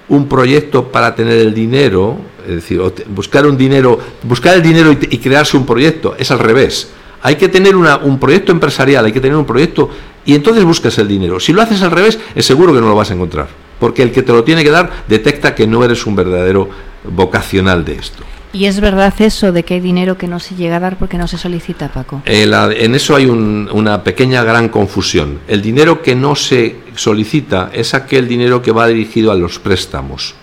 un 0.09 0.29
proyecto 0.29 0.93
para 0.93 1.15
tener 1.15 1.39
el 1.39 1.55
dinero, 1.55 2.19
es 2.47 2.57
decir, 2.57 2.81
buscar 3.09 3.47
un 3.47 3.57
dinero, 3.57 3.99
buscar 4.23 4.55
el 4.55 4.63
dinero 4.63 4.93
y, 4.93 4.99
y 5.11 5.19
crearse 5.19 5.57
un 5.57 5.67
proyecto, 5.67 6.15
es 6.19 6.31
al 6.31 6.39
revés. 6.39 6.91
Hay 7.23 7.37
que 7.37 7.49
tener 7.49 7.77
un 7.77 8.19
proyecto 8.19 8.51
empresarial, 8.51 9.05
hay 9.05 9.13
que 9.13 9.21
tener 9.21 9.37
un 9.37 9.47
proyecto 9.47 9.89
y 10.25 10.35
entonces 10.35 10.65
buscas 10.65 10.99
el 10.99 11.07
dinero. 11.07 11.39
Si 11.39 11.53
lo 11.53 11.63
haces 11.63 11.81
al 11.83 11.93
revés, 11.93 12.19
es 12.35 12.45
seguro 12.45 12.75
que 12.75 12.81
no 12.81 12.89
lo 12.89 12.97
vas 12.97 13.11
a 13.11 13.15
encontrar, 13.15 13.49
porque 13.79 14.03
el 14.03 14.11
que 14.11 14.23
te 14.23 14.33
lo 14.33 14.43
tiene 14.43 14.65
que 14.65 14.71
dar 14.71 14.91
detecta 15.07 15.55
que 15.55 15.67
no 15.67 15.85
eres 15.85 16.05
un 16.07 16.17
verdadero 16.17 16.69
vocacional 17.05 17.85
de 17.85 17.95
esto. 17.95 18.25
¿Y 18.55 18.67
es 18.67 18.81
verdad 18.81 19.15
eso 19.19 19.51
de 19.51 19.63
que 19.63 19.75
hay 19.75 19.81
dinero 19.81 20.19
que 20.19 20.29
no 20.29 20.39
se 20.39 20.55
llega 20.55 20.77
a 20.77 20.81
dar 20.81 20.99
porque 20.99 21.17
no 21.17 21.27
se 21.27 21.39
solicita, 21.39 21.89
Paco? 21.89 22.23
Eh, 22.27 22.51
en 22.77 22.95
eso 22.95 23.17
hay 23.17 23.25
una 23.25 24.05
pequeña 24.05 24.45
gran 24.45 24.69
confusión. 24.69 25.39
El 25.49 25.63
dinero 25.63 26.03
que 26.03 26.15
no 26.15 26.37
se 26.37 26.77
solicita 26.95 27.71
es 27.73 27.95
aquel 27.95 28.29
dinero 28.29 28.61
que 28.61 28.71
va 28.71 28.87
dirigido 28.87 29.33
a 29.33 29.37
los 29.37 29.59
préstamos. 29.59 30.35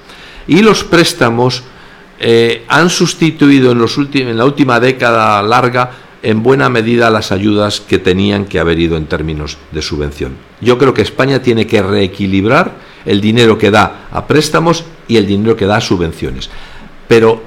Y 0.48 0.62
los 0.62 0.84
préstamos 0.84 1.64
eh, 2.20 2.66
han 2.68 2.90
sustituido 2.90 3.72
en, 3.72 3.80
los 3.80 3.98
en 3.98 4.38
la 4.38 4.46
última 4.46 4.80
década 4.80 5.42
larga 5.42 5.92
en 6.22 6.44
buena 6.44 6.70
medida 6.70 7.10
las 7.10 7.32
ayudas 7.32 7.80
que 7.80 7.98
tenían 7.98 8.46
que 8.46 8.60
haber 8.60 8.80
ido 8.80 8.98
en 8.98 9.06
términos 9.06 9.58
de 9.72 9.82
subvención. 9.82 10.36
Yo 10.60 10.78
creo 10.78 10.94
que 10.94 11.02
España 11.02 11.42
tiene 11.42 11.66
que 11.66 11.82
reequilibrar 11.82 12.76
el 13.06 13.22
dinero 13.22 13.58
que 13.58 13.72
da 13.72 14.08
a 14.12 14.28
préstamos 14.28 14.84
y 15.08 15.18
el 15.18 15.26
dinero 15.26 15.56
que 15.56 15.66
da 15.66 15.78
a 15.78 15.82
subvenciones. 15.82 16.50
Pero 17.08 17.44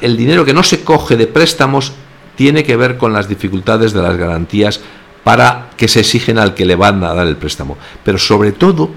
el 0.00 0.16
dinero 0.16 0.44
que 0.44 0.54
no 0.54 0.62
se 0.62 0.82
coge 0.82 1.16
de 1.16 1.26
préstamos 1.26 1.92
tiene 2.34 2.64
que 2.64 2.76
ver 2.76 2.96
con 2.96 3.12
las 3.12 3.28
dificultades 3.28 3.92
de 3.92 4.02
las 4.02 4.16
garantías 4.16 4.80
para 5.22 5.70
que 5.76 5.86
se 5.86 6.00
exigen 6.00 6.38
al 6.38 6.54
que 6.54 6.64
le 6.64 6.74
van 6.74 7.04
a 7.04 7.14
dar 7.14 7.26
el 7.26 7.36
préstamo. 7.36 7.76
Pero 8.04 8.18
sobre 8.18 8.52
todo, 8.52 8.90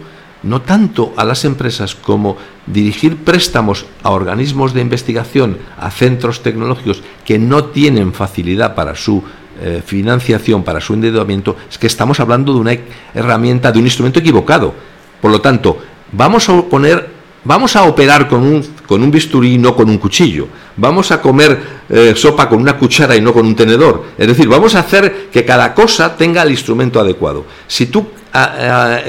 no 0.45 0.61
tanto 0.61 1.13
a 1.17 1.25
las 1.25 1.43
empresas 1.43 1.95
como 1.95 2.37
dirigir 2.67 3.17
préstamos 3.17 3.85
a 4.03 4.11
organismos 4.11 4.73
de 4.73 4.81
investigación, 4.81 5.57
a 5.77 5.91
centros 5.91 6.41
tecnológicos 6.43 7.01
que 7.25 7.39
no 7.39 7.65
tienen 7.65 8.13
facilidad 8.13 8.75
para 8.75 8.95
su 8.95 9.23
eh, 9.61 9.81
financiación, 9.85 10.63
para 10.63 10.81
su 10.81 10.93
endeudamiento, 10.93 11.55
es 11.69 11.77
que 11.77 11.87
estamos 11.87 12.19
hablando 12.19 12.53
de 12.53 12.59
una 12.59 12.77
herramienta, 13.13 13.71
de 13.71 13.79
un 13.79 13.85
instrumento 13.85 14.19
equivocado. 14.19 14.73
Por 15.21 15.31
lo 15.31 15.41
tanto, 15.41 15.79
vamos 16.11 16.47
a 16.47 16.61
poner, 16.61 17.09
vamos 17.43 17.75
a 17.75 17.83
operar 17.83 18.27
con 18.27 18.43
un, 18.43 18.63
con 18.85 19.01
un 19.01 19.09
bisturí 19.09 19.53
y 19.53 19.57
no 19.57 19.75
con 19.75 19.89
un 19.89 19.97
cuchillo. 19.97 20.47
Vamos 20.77 21.09
a 21.11 21.21
comer 21.21 21.57
eh, 21.89 22.13
sopa 22.15 22.47
con 22.47 22.59
una 22.59 22.77
cuchara 22.77 23.15
y 23.15 23.21
no 23.21 23.33
con 23.33 23.47
un 23.47 23.55
tenedor. 23.55 24.05
Es 24.17 24.27
decir, 24.27 24.47
vamos 24.47 24.75
a 24.75 24.79
hacer 24.79 25.29
que 25.31 25.43
cada 25.45 25.73
cosa 25.73 26.15
tenga 26.15 26.43
el 26.43 26.51
instrumento 26.51 26.99
adecuado. 26.99 27.45
Si 27.67 27.87
tú 27.87 28.05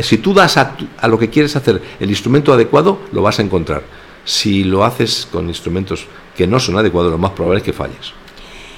si 0.02 0.18
tú 0.18 0.34
das 0.34 0.56
a, 0.56 0.76
lo 1.08 1.18
que 1.18 1.30
quieres 1.30 1.56
hacer 1.56 1.80
el 2.00 2.10
instrumento 2.10 2.52
adecuado, 2.52 3.00
lo 3.12 3.22
vas 3.22 3.38
a 3.38 3.42
encontrar. 3.42 3.82
Si 4.24 4.64
lo 4.64 4.84
haces 4.84 5.28
con 5.30 5.48
instrumentos 5.48 6.06
que 6.36 6.46
no 6.46 6.58
son 6.58 6.76
adecuados, 6.76 7.12
lo 7.12 7.18
más 7.18 7.32
probable 7.32 7.58
es 7.58 7.64
que 7.64 7.72
falles. 7.72 8.12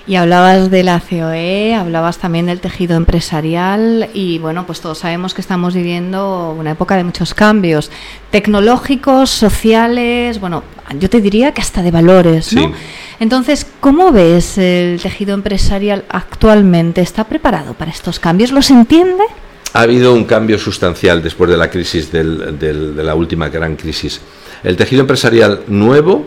Y 0.07 0.17
hablabas 0.17 0.71
de 0.71 0.85
la 0.85 1.01
COE, 1.01 1.75
hablabas 1.75 2.17
también 2.17 2.47
del 2.47 2.61
tejido 2.61 2.97
empresarial 2.97 4.09
y 4.15 4.39
bueno, 4.39 4.65
pues 4.65 4.81
todos 4.81 4.99
sabemos 4.99 5.35
que 5.35 5.43
estamos 5.43 5.75
viviendo 5.75 6.57
una 6.59 6.71
época 6.71 6.97
de 6.97 7.05
muchos 7.05 7.35
cambios 7.35 7.91
tecnológicos, 8.31 9.29
sociales, 9.29 10.41
bueno, 10.41 10.65
yo 10.99 11.11
te 11.11 11.21
diría 11.21 11.53
que 11.53 11.61
hasta 11.61 11.83
de 11.83 11.91
valores, 11.91 12.55
¿no? 12.55 12.73
Entonces, 13.21 13.67
¿cómo 13.81 14.11
ves 14.11 14.57
el 14.57 14.99
tejido 15.03 15.35
empresarial 15.35 16.07
actualmente? 16.09 17.03
¿Está 17.03 17.25
preparado 17.25 17.75
para 17.75 17.91
estos 17.91 18.19
cambios? 18.19 18.51
¿Los 18.51 18.71
entiende? 18.71 19.25
Ha 19.73 19.83
habido 19.83 20.15
un 20.15 20.25
cambio 20.25 20.59
sustancial 20.59 21.23
después 21.23 21.51
de 21.51 21.57
la 21.57 21.71
crisis, 21.71 22.11
de 22.11 23.03
la 23.05 23.15
última 23.15 23.49
gran 23.49 23.77
crisis. 23.77 24.21
El 24.65 24.77
tejido 24.77 25.03
empresarial 25.03 25.63
nuevo 25.69 26.27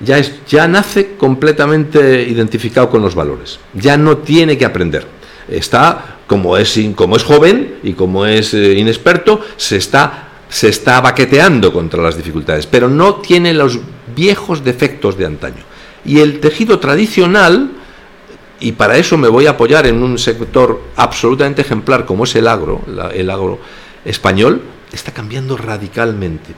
ya, 0.00 0.18
es, 0.18 0.32
ya 0.46 0.66
nace 0.66 1.16
completamente 1.16 2.22
identificado 2.22 2.90
con 2.90 3.02
los 3.02 3.14
valores, 3.14 3.60
ya 3.74 3.96
no 3.96 4.18
tiene 4.18 4.56
que 4.58 4.64
aprender. 4.64 5.06
Está, 5.48 6.18
como 6.26 6.56
es, 6.56 6.78
como 6.94 7.16
es 7.16 7.24
joven 7.24 7.76
y 7.82 7.92
como 7.92 8.26
es 8.26 8.54
eh, 8.54 8.78
inexperto, 8.78 9.40
se 9.56 9.76
está, 9.76 10.28
se 10.48 10.68
está 10.68 11.00
baqueteando 11.00 11.72
contra 11.72 12.02
las 12.02 12.16
dificultades, 12.16 12.66
pero 12.66 12.88
no 12.88 13.16
tiene 13.16 13.52
los 13.52 13.78
viejos 14.14 14.64
defectos 14.64 15.16
de 15.18 15.26
antaño. 15.26 15.64
Y 16.04 16.20
el 16.20 16.40
tejido 16.40 16.78
tradicional, 16.78 17.70
y 18.60 18.72
para 18.72 18.96
eso 18.98 19.16
me 19.16 19.28
voy 19.28 19.46
a 19.46 19.50
apoyar 19.50 19.86
en 19.86 20.02
un 20.02 20.18
sector 20.18 20.82
absolutamente 20.96 21.62
ejemplar 21.62 22.04
como 22.04 22.24
es 22.24 22.34
el 22.36 22.46
agro, 22.46 22.82
el 23.12 23.30
agro 23.30 23.58
español, 24.04 24.62
está 24.92 25.12
cambiando 25.12 25.56
radicalmente. 25.56 26.54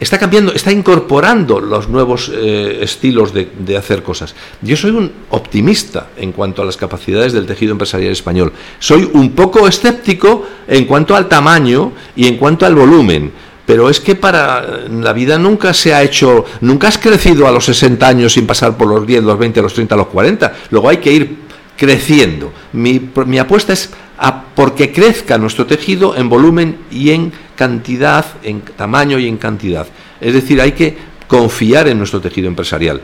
Está 0.00 0.18
cambiando, 0.18 0.52
está 0.52 0.72
incorporando 0.72 1.60
los 1.60 1.88
nuevos 1.88 2.28
eh, 2.34 2.78
estilos 2.80 3.32
de, 3.32 3.48
de, 3.56 3.76
hacer 3.76 4.02
cosas. 4.02 4.34
Yo 4.60 4.76
soy 4.76 4.90
un 4.90 5.12
optimista 5.30 6.08
en 6.16 6.32
cuanto 6.32 6.60
a 6.60 6.64
las 6.64 6.76
capacidades 6.76 7.32
del 7.32 7.46
tejido 7.46 7.70
empresarial 7.70 8.10
español. 8.10 8.52
Soy 8.80 9.08
un 9.12 9.30
poco 9.30 9.68
escéptico 9.68 10.44
en 10.66 10.86
cuanto 10.86 11.14
al 11.14 11.28
tamaño 11.28 11.92
y 12.16 12.26
en 12.26 12.36
cuanto 12.36 12.66
al 12.66 12.74
volumen 12.74 13.30
pero 13.66 13.88
es 13.88 14.00
que 14.00 14.14
para 14.14 14.86
la 14.88 15.12
vida 15.12 15.38
nunca 15.38 15.72
se 15.72 15.94
ha 15.94 16.02
hecho, 16.02 16.44
nunca 16.60 16.88
has 16.88 16.98
crecido 16.98 17.46
a 17.46 17.52
los 17.52 17.64
60 17.64 18.06
años 18.06 18.32
sin 18.32 18.46
pasar 18.46 18.76
por 18.76 18.88
los 18.88 19.06
10, 19.06 19.22
los 19.24 19.38
20, 19.38 19.62
los 19.62 19.74
30, 19.74 19.96
los 19.96 20.06
40. 20.08 20.52
Luego 20.70 20.88
hay 20.88 20.96
que 20.98 21.12
ir 21.12 21.36
creciendo. 21.76 22.52
Mi, 22.72 23.10
mi 23.26 23.38
apuesta 23.38 23.72
es 23.72 23.90
a 24.18 24.44
porque 24.54 24.92
crezca 24.92 25.38
nuestro 25.38 25.66
tejido 25.66 26.16
en 26.16 26.28
volumen 26.28 26.78
y 26.90 27.10
en 27.10 27.32
cantidad, 27.56 28.24
en 28.42 28.60
tamaño 28.60 29.18
y 29.18 29.26
en 29.26 29.36
cantidad. 29.36 29.86
Es 30.20 30.34
decir, 30.34 30.60
hay 30.60 30.72
que 30.72 30.96
confiar 31.26 31.88
en 31.88 31.98
nuestro 31.98 32.20
tejido 32.20 32.48
empresarial. 32.48 33.00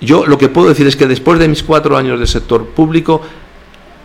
Yo 0.00 0.26
lo 0.26 0.36
que 0.36 0.48
puedo 0.48 0.68
decir 0.68 0.86
es 0.86 0.96
que 0.96 1.06
después 1.06 1.38
de 1.38 1.48
mis 1.48 1.62
cuatro 1.62 1.96
años 1.96 2.20
de 2.20 2.26
sector 2.26 2.66
público, 2.66 3.22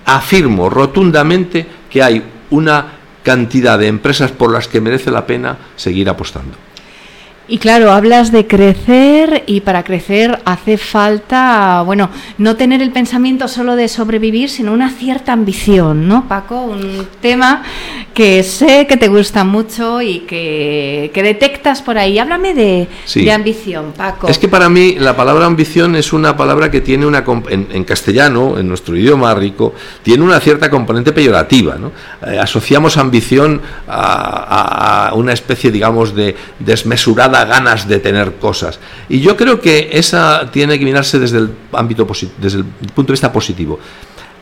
afirmo 0.05 0.69
rotundamente 0.69 1.67
que 1.89 2.01
hay 2.01 2.23
una 2.51 2.98
cantidad 3.23 3.77
de 3.77 3.87
empresas 3.87 4.31
por 4.31 4.51
las 4.51 4.67
que 4.67 4.81
merece 4.81 5.11
la 5.11 5.25
pena 5.25 5.57
seguir 5.75 6.09
apostando. 6.09 6.55
Y 7.51 7.57
claro, 7.57 7.91
hablas 7.91 8.31
de 8.31 8.45
crecer 8.45 9.43
y 9.47 9.61
para 9.61 9.83
crecer 9.83 10.39
hace 10.45 10.77
falta, 10.77 11.81
bueno, 11.83 12.11
no 12.37 12.55
tener 12.55 12.79
el 12.83 12.91
pensamiento 12.91 13.47
solo 13.47 13.75
de 13.75 13.87
sobrevivir, 13.87 14.51
sino 14.51 14.71
una 14.71 14.91
cierta 14.91 15.33
ambición, 15.33 16.07
¿no, 16.07 16.27
Paco? 16.27 16.61
Un 16.61 17.07
tema 17.19 17.63
que 18.13 18.43
sé 18.43 18.85
que 18.85 18.97
te 18.97 19.07
gusta 19.07 19.43
mucho 19.43 19.99
y 19.99 20.19
que, 20.19 21.11
detectas 21.15 21.81
por 21.81 21.97
ahí. 21.97 22.19
Háblame 22.19 22.53
de, 22.53 23.31
ambición, 23.31 23.93
Paco. 23.97 24.27
Es 24.27 24.37
que 24.37 24.47
para 24.47 24.69
mí 24.69 24.97
la 24.99 25.15
palabra 25.15 25.47
ambición 25.47 25.95
es 25.95 26.13
una 26.13 26.37
palabra 26.37 26.69
que 26.69 26.81
tiene 26.81 27.07
una, 27.07 27.23
en, 27.49 27.83
castellano, 27.83 28.59
en 28.59 28.67
nuestro 28.67 28.95
idioma 28.95 29.33
rico, 29.33 29.73
tiene 30.03 30.23
una 30.23 30.39
cierta 30.39 30.69
componente 30.69 31.13
peyorativa, 31.13 31.77
¿no? 31.77 31.91
Eh, 32.27 32.37
asociamos 32.37 32.97
ambición 32.97 33.59
a, 33.87 35.07
a 35.07 35.13
una 35.15 35.33
especie, 35.33 35.71
digamos, 35.71 36.13
de 36.13 36.35
desmesurada 36.59 37.38
ganas 37.45 37.87
de 37.87 37.99
tener 37.99 38.35
cosas. 38.35 38.79
Y 39.07 39.19
yo 39.19 39.35
creo 39.35 39.59
que 39.59 39.89
esa 39.93 40.49
tiene 40.51 40.77
que 40.77 40.85
mirarse 40.85 41.19
desde 41.19 41.37
el 41.39 41.51
ámbito 41.73 42.07
desde 42.37 42.59
el 42.59 42.65
punto 42.65 43.07
de 43.07 43.13
vista 43.13 43.31
positivo. 43.31 43.79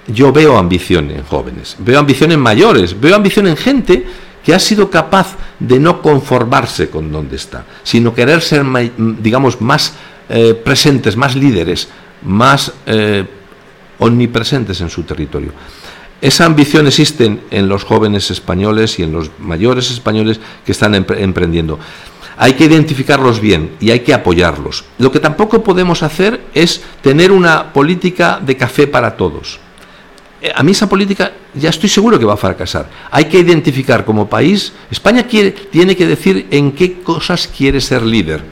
Yo 0.07 0.31
veo 0.31 0.57
ambición 0.57 1.11
en 1.11 1.23
jóvenes, 1.23 1.75
veo 1.79 1.99
ambición 1.99 2.31
en 2.31 2.39
mayores, 2.39 2.99
veo 2.99 3.15
ambición 3.15 3.47
en 3.47 3.57
gente 3.57 4.05
que 4.43 4.53
ha 4.53 4.59
sido 4.59 4.89
capaz 4.89 5.35
de 5.59 5.77
no 5.77 6.01
conformarse 6.01 6.89
con 6.89 7.11
donde 7.11 7.35
está, 7.35 7.65
sino 7.83 8.13
querer 8.13 8.41
ser, 8.41 8.65
digamos, 8.97 9.59
más 9.59 9.93
eh, 10.29 10.53
presentes, 10.53 11.17
más 11.17 11.35
líderes, 11.35 11.89
más 12.23 12.71
eh, 12.85 13.25
omnipresentes 13.99 14.79
en 14.79 14.89
su 14.89 15.03
territorio. 15.03 15.51
Esa 16.21 16.45
ambición 16.45 16.87
existe 16.87 17.39
en 17.51 17.69
los 17.69 17.83
jóvenes 17.83 18.31
españoles 18.31 18.97
y 18.99 19.03
en 19.03 19.11
los 19.11 19.29
mayores 19.37 19.91
españoles 19.91 20.39
que 20.65 20.71
están 20.71 20.95
emprendiendo. 20.95 21.77
Hay 22.37 22.53
que 22.53 22.65
identificarlos 22.65 23.41
bien 23.41 23.71
y 23.79 23.89
hay 23.89 24.01
que 24.01 24.13
apoyarlos. 24.13 24.85
Lo 24.99 25.11
que 25.11 25.19
tampoco 25.19 25.63
podemos 25.63 26.03
hacer 26.03 26.41
es 26.53 26.81
tener 27.01 27.31
una 27.31 27.73
política 27.73 28.39
de 28.39 28.55
café 28.55 28.85
para 28.85 29.17
todos. 29.17 29.59
Eh, 30.41 30.51
a 30.53 30.61
mí 30.61 30.71
esa 30.71 30.87
política 30.87 31.31
ya 31.55 31.69
estoy 31.69 31.89
seguro 31.89 32.19
que 32.19 32.25
va 32.25 32.33
a 32.33 32.37
fracasar. 32.37 32.89
Hay 33.09 33.25
que 33.25 33.39
identificar 33.39 34.05
como 34.05 34.29
país, 34.29 34.73
España 34.91 35.25
tiene 35.27 35.95
que 35.95 36.05
decir 36.05 36.47
en 36.51 36.73
qué 36.73 37.01
cosas 37.01 37.47
quiere 37.47 37.81
ser 37.81 38.03
líder. 38.03 38.43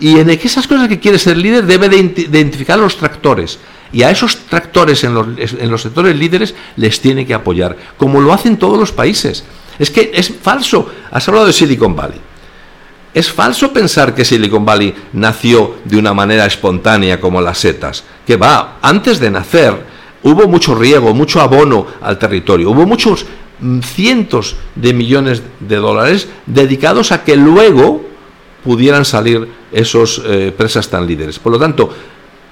Y 0.00 0.18
en 0.18 0.30
esas 0.30 0.66
cosas 0.66 0.88
que 0.88 0.98
quiere 0.98 1.18
ser 1.18 1.36
líder 1.36 1.66
debe 1.66 1.88
de 1.88 1.98
identificar 1.98 2.78
los 2.78 2.96
tractores. 2.96 3.58
Y 3.92 4.02
a 4.02 4.10
esos 4.10 4.36
tractores 4.46 5.02
en 5.04 5.14
los, 5.14 5.26
en 5.38 5.70
los 5.70 5.82
sectores 5.82 6.16
líderes 6.16 6.54
les 6.76 7.00
tiene 7.00 7.26
que 7.26 7.34
apoyar, 7.34 7.76
como 7.96 8.20
lo 8.20 8.32
hacen 8.32 8.58
todos 8.58 8.78
los 8.78 8.92
países. 8.92 9.44
Es 9.78 9.90
que 9.90 10.10
es 10.12 10.32
falso. 10.42 10.90
Has 11.10 11.26
hablado 11.28 11.46
de 11.46 11.52
Silicon 11.52 11.94
Valley. 11.96 12.20
Es 13.14 13.30
falso 13.30 13.72
pensar 13.72 14.14
que 14.14 14.24
Silicon 14.24 14.64
Valley 14.64 14.94
nació 15.14 15.76
de 15.84 15.98
una 15.98 16.12
manera 16.12 16.46
espontánea 16.46 17.20
como 17.20 17.40
las 17.40 17.58
setas. 17.58 18.04
Que 18.26 18.36
va, 18.36 18.78
antes 18.82 19.18
de 19.18 19.30
nacer 19.30 19.74
hubo 20.22 20.46
mucho 20.48 20.74
riego, 20.74 21.14
mucho 21.14 21.40
abono 21.40 21.86
al 22.00 22.18
territorio, 22.18 22.70
hubo 22.70 22.86
muchos 22.86 23.24
mm, 23.60 23.80
cientos 23.80 24.56
de 24.74 24.92
millones 24.92 25.42
de 25.60 25.76
dólares 25.76 26.28
dedicados 26.46 27.12
a 27.12 27.24
que 27.24 27.36
luego 27.36 28.04
pudieran 28.64 29.04
salir 29.04 29.48
esos 29.72 30.20
eh, 30.26 30.52
presas 30.56 30.88
tan 30.88 31.06
líderes. 31.06 31.38
Por 31.38 31.52
lo 31.52 31.58
tanto, 31.58 31.92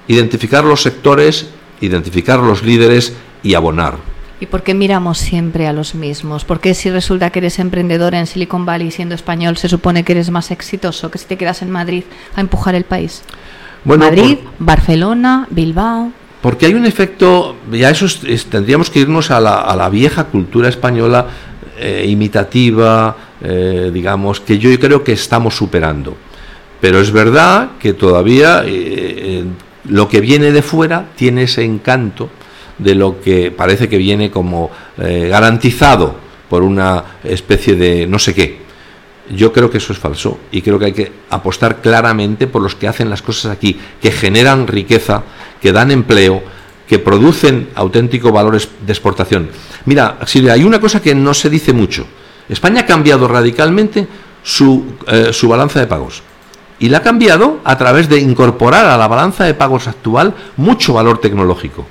identificar 0.07 0.63
los 0.63 0.81
sectores, 0.81 1.47
identificar 1.81 2.39
los 2.39 2.63
líderes 2.63 3.13
y 3.43 3.53
abonar. 3.53 4.16
¿Y 4.39 4.45
por 4.45 4.61
qué 4.61 4.75
miramos 4.75 5.17
siempre 5.17 5.67
a 5.67 5.73
los 5.73 5.95
mismos? 5.95 6.45
¿Por 6.45 6.59
qué 6.59 6.75
si 6.75 6.91
resulta 6.91 7.31
que 7.31 7.39
eres 7.39 7.57
emprendedor 7.57 8.13
en 8.13 8.27
Silicon 8.27 8.65
Valley 8.65 8.91
siendo 8.91 9.15
español 9.15 9.57
se 9.57 9.67
supone 9.67 10.03
que 10.03 10.11
eres 10.11 10.29
más 10.29 10.51
exitoso 10.51 11.09
que 11.09 11.17
si 11.17 11.25
te 11.25 11.37
quedas 11.37 11.63
en 11.63 11.71
Madrid 11.71 12.03
a 12.35 12.41
empujar 12.41 12.75
el 12.75 12.83
país? 12.83 13.23
Madrid, 13.83 14.37
Barcelona, 14.59 15.47
Bilbao. 15.49 16.11
Porque 16.41 16.67
hay 16.67 16.75
un 16.75 16.85
efecto, 16.85 17.55
ya 17.71 17.89
eso 17.89 18.05
tendríamos 18.49 18.91
que 18.91 18.99
irnos 18.99 19.31
a 19.31 19.39
la, 19.39 19.89
vieja 19.89 20.25
cultura 20.25 20.69
española 20.69 21.27
eh, 21.79 22.05
imitativa, 22.07 23.15
eh, 23.41 23.89
digamos, 23.91 24.39
que 24.39 24.59
yo 24.59 24.77
creo 24.79 25.03
que 25.03 25.13
estamos 25.13 25.55
superando. 25.55 26.15
Pero 26.79 26.99
es 26.99 27.11
verdad 27.11 27.71
que 27.79 27.93
todavía 27.93 28.61
eh, 28.65 29.45
lo 29.85 30.07
que 30.07 30.21
viene 30.21 30.51
de 30.51 30.61
fuera 30.61 31.07
tiene 31.15 31.43
ese 31.43 31.63
encanto 31.63 32.29
de 32.77 32.95
lo 32.95 33.19
que 33.21 33.51
parece 33.51 33.89
que 33.89 33.97
viene 33.97 34.31
como 34.31 34.69
eh, 34.97 35.27
garantizado 35.29 36.15
por 36.49 36.63
una 36.63 37.03
especie 37.23 37.75
de 37.75 38.07
no 38.07 38.19
sé 38.19 38.33
qué. 38.33 38.59
Yo 39.29 39.51
creo 39.51 39.69
que 39.69 39.79
eso 39.79 39.91
es 39.91 39.99
falso 39.99 40.39
y 40.51 40.61
creo 40.61 40.79
que 40.79 40.85
hay 40.85 40.93
que 40.93 41.11
apostar 41.29 41.81
claramente 41.81 42.47
por 42.47 42.61
los 42.61 42.75
que 42.75 42.87
hacen 42.87 43.09
las 43.09 43.21
cosas 43.21 43.51
aquí, 43.51 43.77
que 44.01 44.11
generan 44.11 44.67
riqueza, 44.67 45.23
que 45.61 45.73
dan 45.73 45.91
empleo, 45.91 46.41
que 46.87 46.99
producen 46.99 47.69
auténticos 47.75 48.31
valores 48.31 48.69
de 48.85 48.93
exportación. 48.93 49.49
Mira, 49.85 50.19
Silvia, 50.25 50.53
hay 50.53 50.63
una 50.63 50.79
cosa 50.79 51.01
que 51.01 51.13
no 51.13 51.33
se 51.33 51.49
dice 51.49 51.73
mucho. 51.73 52.07
España 52.47 52.81
ha 52.81 52.85
cambiado 52.85 53.27
radicalmente 53.27 54.07
su, 54.41 54.95
eh, 55.07 55.33
su 55.33 55.49
balanza 55.49 55.81
de 55.81 55.87
pagos. 55.87 56.23
Y 56.79 56.87
la 56.87 56.99
ha 56.99 57.01
cambiado 57.01 57.59
a 57.65 57.77
través 57.77 58.07
de 58.07 58.19
incorporar 58.19 58.85
a 58.85 58.97
la 58.97 59.07
balanza 59.07 59.43
de 59.43 59.55
pagos 59.55 59.87
actual 59.87 60.33
mucho 60.55 60.93
valor 60.93 61.17
tecnológico. 61.17 61.85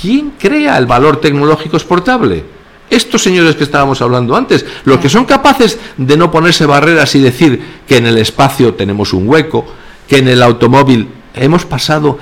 ¿Quién 0.00 0.32
crea 0.38 0.76
el 0.78 0.86
valor 0.86 1.20
tecnológico 1.20 1.76
exportable? 1.76 2.44
Estos 2.90 3.22
señores 3.22 3.56
que 3.56 3.64
estábamos 3.64 4.02
hablando 4.02 4.36
antes, 4.36 4.64
los 4.84 4.98
que 4.98 5.08
son 5.08 5.24
capaces 5.24 5.78
de 5.96 6.16
no 6.16 6.30
ponerse 6.30 6.66
barreras 6.66 7.14
y 7.14 7.20
decir 7.20 7.62
que 7.88 7.96
en 7.96 8.06
el 8.06 8.18
espacio 8.18 8.74
tenemos 8.74 9.12
un 9.12 9.28
hueco, 9.28 9.66
que 10.06 10.18
en 10.18 10.28
el 10.28 10.42
automóvil 10.42 11.08
hemos 11.34 11.64
pasado 11.64 12.18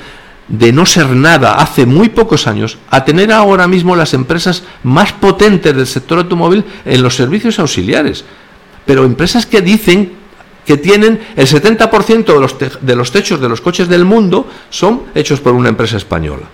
de 0.49 0.73
no 0.73 0.87
ser 0.87 1.09
nada 1.11 1.55
hace 1.55 1.87
muy 1.87 2.09
pocos 2.09 2.47
años 2.47 2.79
a 2.91 3.05
tener 3.05 3.33
ahora 3.33 3.67
mismo 3.69 3.97
las 3.97 4.15
empresas 4.15 4.65
más 4.83 5.13
potentes 5.13 5.75
del 5.75 5.87
sector 5.87 6.19
automóvil 6.19 6.65
en 6.85 7.03
los 7.03 7.17
servicios 7.17 7.59
auxiliares. 7.59 8.25
Pero 8.85 9.05
empresas 9.05 9.47
que 9.47 9.63
dicen 9.63 10.13
que 10.67 10.77
tienen 10.77 11.21
el 11.37 11.47
70% 11.49 12.25
de 12.25 12.41
los, 12.41 12.57
de 12.81 12.97
los 12.97 13.11
techos 13.11 13.41
de 13.41 13.49
los 13.49 13.61
coches 13.61 13.89
del 13.89 14.05
mundo 14.05 14.49
son 14.71 15.03
hechos 15.15 15.41
por 15.41 15.55
una 15.55 15.69
empresa 15.69 15.97
española. 15.97 16.49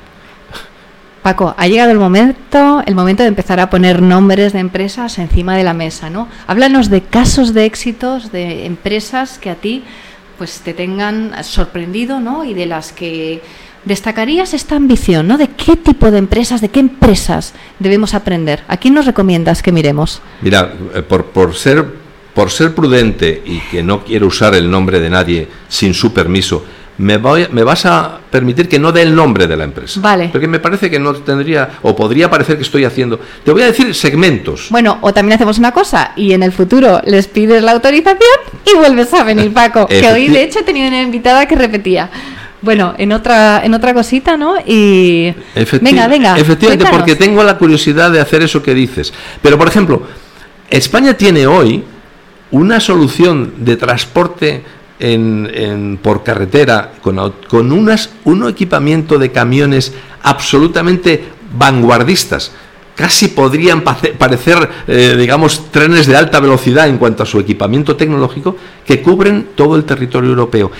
Paco, 1.22 1.54
ha 1.56 1.66
llegado 1.66 1.90
el 1.90 1.98
momento, 1.98 2.82
el 2.86 2.94
momento 2.94 3.22
de 3.22 3.28
empezar 3.28 3.60
a 3.60 3.70
poner 3.70 4.02
nombres 4.02 4.52
de 4.52 4.60
empresas 4.60 5.18
encima 5.18 5.56
de 5.56 5.64
la 5.64 5.74
mesa, 5.74 6.10
¿no? 6.10 6.28
Háblanos 6.46 6.90
de 6.90 7.02
casos 7.02 7.54
de 7.54 7.64
éxitos 7.64 8.32
de 8.32 8.66
empresas 8.66 9.38
que 9.38 9.50
a 9.50 9.54
ti 9.54 9.84
pues 10.38 10.60
te 10.60 10.72
tengan 10.72 11.32
sorprendido, 11.42 12.20
¿no? 12.20 12.44
Y 12.44 12.54
de 12.54 12.66
las 12.66 12.92
que 12.92 13.42
destacarías 13.84 14.54
esta 14.54 14.76
ambición, 14.76 15.26
¿no? 15.26 15.36
¿De 15.36 15.48
qué 15.48 15.76
tipo 15.76 16.10
de 16.10 16.18
empresas, 16.18 16.60
de 16.60 16.68
qué 16.68 16.80
empresas 16.80 17.54
debemos 17.78 18.14
aprender? 18.14 18.62
¿A 18.68 18.76
quién 18.76 18.94
nos 18.94 19.06
recomiendas 19.06 19.62
que 19.62 19.72
miremos? 19.72 20.22
Mira, 20.40 20.72
eh, 20.94 21.02
por, 21.02 21.26
por 21.26 21.54
ser 21.54 22.08
por 22.38 22.52
ser 22.52 22.72
prudente 22.72 23.42
y 23.44 23.58
que 23.58 23.82
no 23.82 24.04
quiero 24.04 24.28
usar 24.28 24.54
el 24.54 24.70
nombre 24.70 25.00
de 25.00 25.10
nadie 25.10 25.48
sin 25.68 25.92
su 25.92 26.12
permiso, 26.12 26.64
me, 26.98 27.16
voy, 27.16 27.46
me 27.52 27.62
vas 27.62 27.86
a 27.86 28.18
permitir 28.30 28.68
que 28.68 28.78
no 28.78 28.90
dé 28.90 29.02
el 29.02 29.14
nombre 29.14 29.46
de 29.46 29.56
la 29.56 29.64
empresa. 29.64 30.00
Vale. 30.00 30.30
Porque 30.32 30.48
me 30.48 30.58
parece 30.58 30.90
que 30.90 30.98
no 30.98 31.14
tendría, 31.14 31.70
o 31.82 31.94
podría 31.94 32.28
parecer 32.28 32.56
que 32.56 32.62
estoy 32.62 32.84
haciendo. 32.84 33.20
Te 33.44 33.52
voy 33.52 33.62
a 33.62 33.66
decir 33.66 33.94
segmentos. 33.94 34.66
Bueno, 34.70 34.98
o 35.00 35.14
también 35.14 35.36
hacemos 35.36 35.58
una 35.58 35.72
cosa, 35.72 36.12
y 36.16 36.32
en 36.32 36.42
el 36.42 36.52
futuro 36.52 37.00
les 37.04 37.28
pides 37.28 37.62
la 37.62 37.72
autorización 37.72 38.18
y 38.66 38.76
vuelves 38.76 39.14
a 39.14 39.22
venir, 39.22 39.52
Paco. 39.52 39.86
que 39.86 40.06
hoy, 40.08 40.28
de 40.28 40.42
hecho, 40.42 40.60
he 40.60 40.64
tenido 40.64 40.88
una 40.88 41.02
invitada 41.02 41.46
que 41.46 41.54
repetía. 41.54 42.10
Bueno, 42.60 42.94
en 42.98 43.12
otra, 43.12 43.64
en 43.64 43.72
otra 43.72 43.94
cosita, 43.94 44.36
¿no? 44.36 44.56
Y. 44.66 45.32
venga, 45.80 46.08
venga. 46.08 46.36
Efectivamente, 46.36 46.86
porque 46.90 47.14
tengo 47.14 47.44
la 47.44 47.56
curiosidad 47.56 48.10
de 48.10 48.20
hacer 48.20 48.42
eso 48.42 48.60
que 48.60 48.74
dices. 48.74 49.12
Pero, 49.40 49.56
por 49.56 49.68
ejemplo, 49.68 50.02
España 50.68 51.14
tiene 51.14 51.46
hoy 51.46 51.84
una 52.50 52.80
solución 52.80 53.52
de 53.58 53.76
transporte 53.76 54.64
en, 54.98 55.98
por 56.02 56.22
carretera 56.24 56.92
con, 57.02 57.32
con 57.48 57.72
unas, 57.72 58.10
un 58.24 58.48
equipamiento 58.48 59.18
de 59.18 59.30
camiones 59.30 59.92
absolutamente 60.22 61.24
vanguardistas. 61.56 62.52
Casi 62.94 63.28
podrían 63.28 63.82
parecer, 63.82 64.68
eh, 64.88 65.14
digamos, 65.16 65.70
trenes 65.70 66.06
de 66.08 66.16
alta 66.16 66.40
velocidad 66.40 66.88
en 66.88 66.98
cuanto 66.98 67.22
a 67.22 67.26
su 67.26 67.38
equipamiento 67.38 67.94
tecnológico 67.94 68.56
que 68.84 69.00
cubren 69.00 69.50
todo 69.54 69.76
el 69.76 69.84
territorio 69.84 70.30
europeo. 70.30 70.72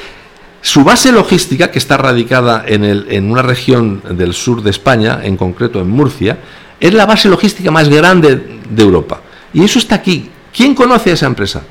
Su 0.60 0.82
base 0.82 1.12
logística, 1.12 1.70
que 1.70 1.78
está 1.78 1.96
radicada 1.96 2.64
en, 2.66 2.82
el, 2.82 3.06
en 3.10 3.30
una 3.30 3.42
región 3.42 4.02
del 4.10 4.34
sur 4.34 4.62
de 4.62 4.70
España, 4.70 5.20
en 5.22 5.36
concreto 5.36 5.80
en 5.80 5.88
Murcia, 5.88 6.38
es 6.80 6.92
la 6.92 7.06
base 7.06 7.28
logística 7.28 7.70
más 7.70 7.88
grande 7.88 8.58
de 8.68 8.82
Europa. 8.82 9.22
Y 9.54 9.62
eso 9.62 9.78
está 9.78 9.94
aquí. 9.94 10.28
¿Quién 10.52 10.74
conoce 10.74 11.10
a 11.10 11.14
esa 11.14 11.26
empresa? 11.26 11.62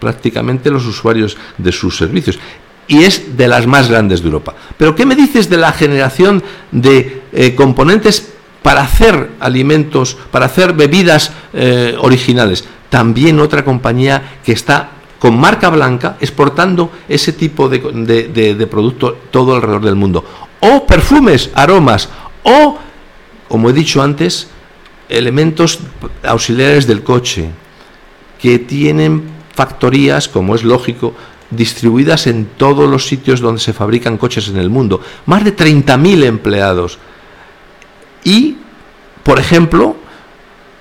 Prácticamente 0.00 0.70
los 0.70 0.86
usuarios 0.86 1.36
de 1.58 1.70
sus 1.70 1.96
servicios 1.96 2.38
y 2.88 3.04
es 3.04 3.36
de 3.36 3.46
las 3.46 3.68
más 3.68 3.88
grandes 3.88 4.20
de 4.20 4.26
Europa. 4.26 4.54
Pero 4.76 4.96
¿qué 4.96 5.06
me 5.06 5.14
dices 5.14 5.48
de 5.48 5.56
la 5.56 5.72
generación 5.72 6.42
de 6.72 7.22
eh, 7.32 7.54
componentes 7.54 8.32
para 8.62 8.82
hacer 8.82 9.30
alimentos, 9.38 10.16
para 10.32 10.46
hacer 10.46 10.72
bebidas 10.72 11.30
eh, 11.52 11.94
originales? 12.00 12.64
También 12.88 13.38
otra 13.38 13.64
compañía 13.64 14.40
que 14.44 14.50
está 14.50 14.90
con 15.20 15.38
marca 15.38 15.68
blanca, 15.68 16.16
exportando 16.20 16.90
ese 17.08 17.32
tipo 17.32 17.68
de, 17.68 17.78
de, 17.78 18.54
de 18.54 18.66
producto 18.66 19.18
todo 19.30 19.54
alrededor 19.54 19.84
del 19.84 19.94
mundo. 19.94 20.24
O 20.58 20.84
perfumes, 20.84 21.50
aromas, 21.54 22.08
o, 22.42 22.78
como 23.46 23.70
he 23.70 23.72
dicho 23.72 24.02
antes, 24.02 24.48
elementos 25.08 25.78
auxiliares 26.24 26.86
del 26.86 27.04
coche, 27.04 27.50
que 28.40 28.58
tienen 28.58 29.39
factorías, 29.54 30.28
como 30.28 30.54
es 30.54 30.64
lógico, 30.64 31.14
distribuidas 31.50 32.26
en 32.26 32.46
todos 32.56 32.88
los 32.88 33.06
sitios 33.06 33.40
donde 33.40 33.60
se 33.60 33.72
fabrican 33.72 34.16
coches 34.16 34.48
en 34.48 34.56
el 34.56 34.70
mundo. 34.70 35.00
Más 35.26 35.44
de 35.44 35.56
30.000 35.56 36.24
empleados. 36.24 36.98
Y, 38.24 38.56
por 39.22 39.38
ejemplo, 39.38 39.96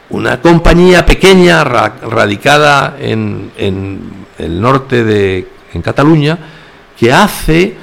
una 0.10 0.42
compañía 0.42 1.06
pequeña 1.06 1.64
radicada 1.64 2.98
en, 3.00 3.52
el 4.38 4.62
norte 4.62 5.04
de 5.04 5.48
en 5.74 5.82
Cataluña 5.82 6.38
que 6.98 7.14
hace 7.14 7.76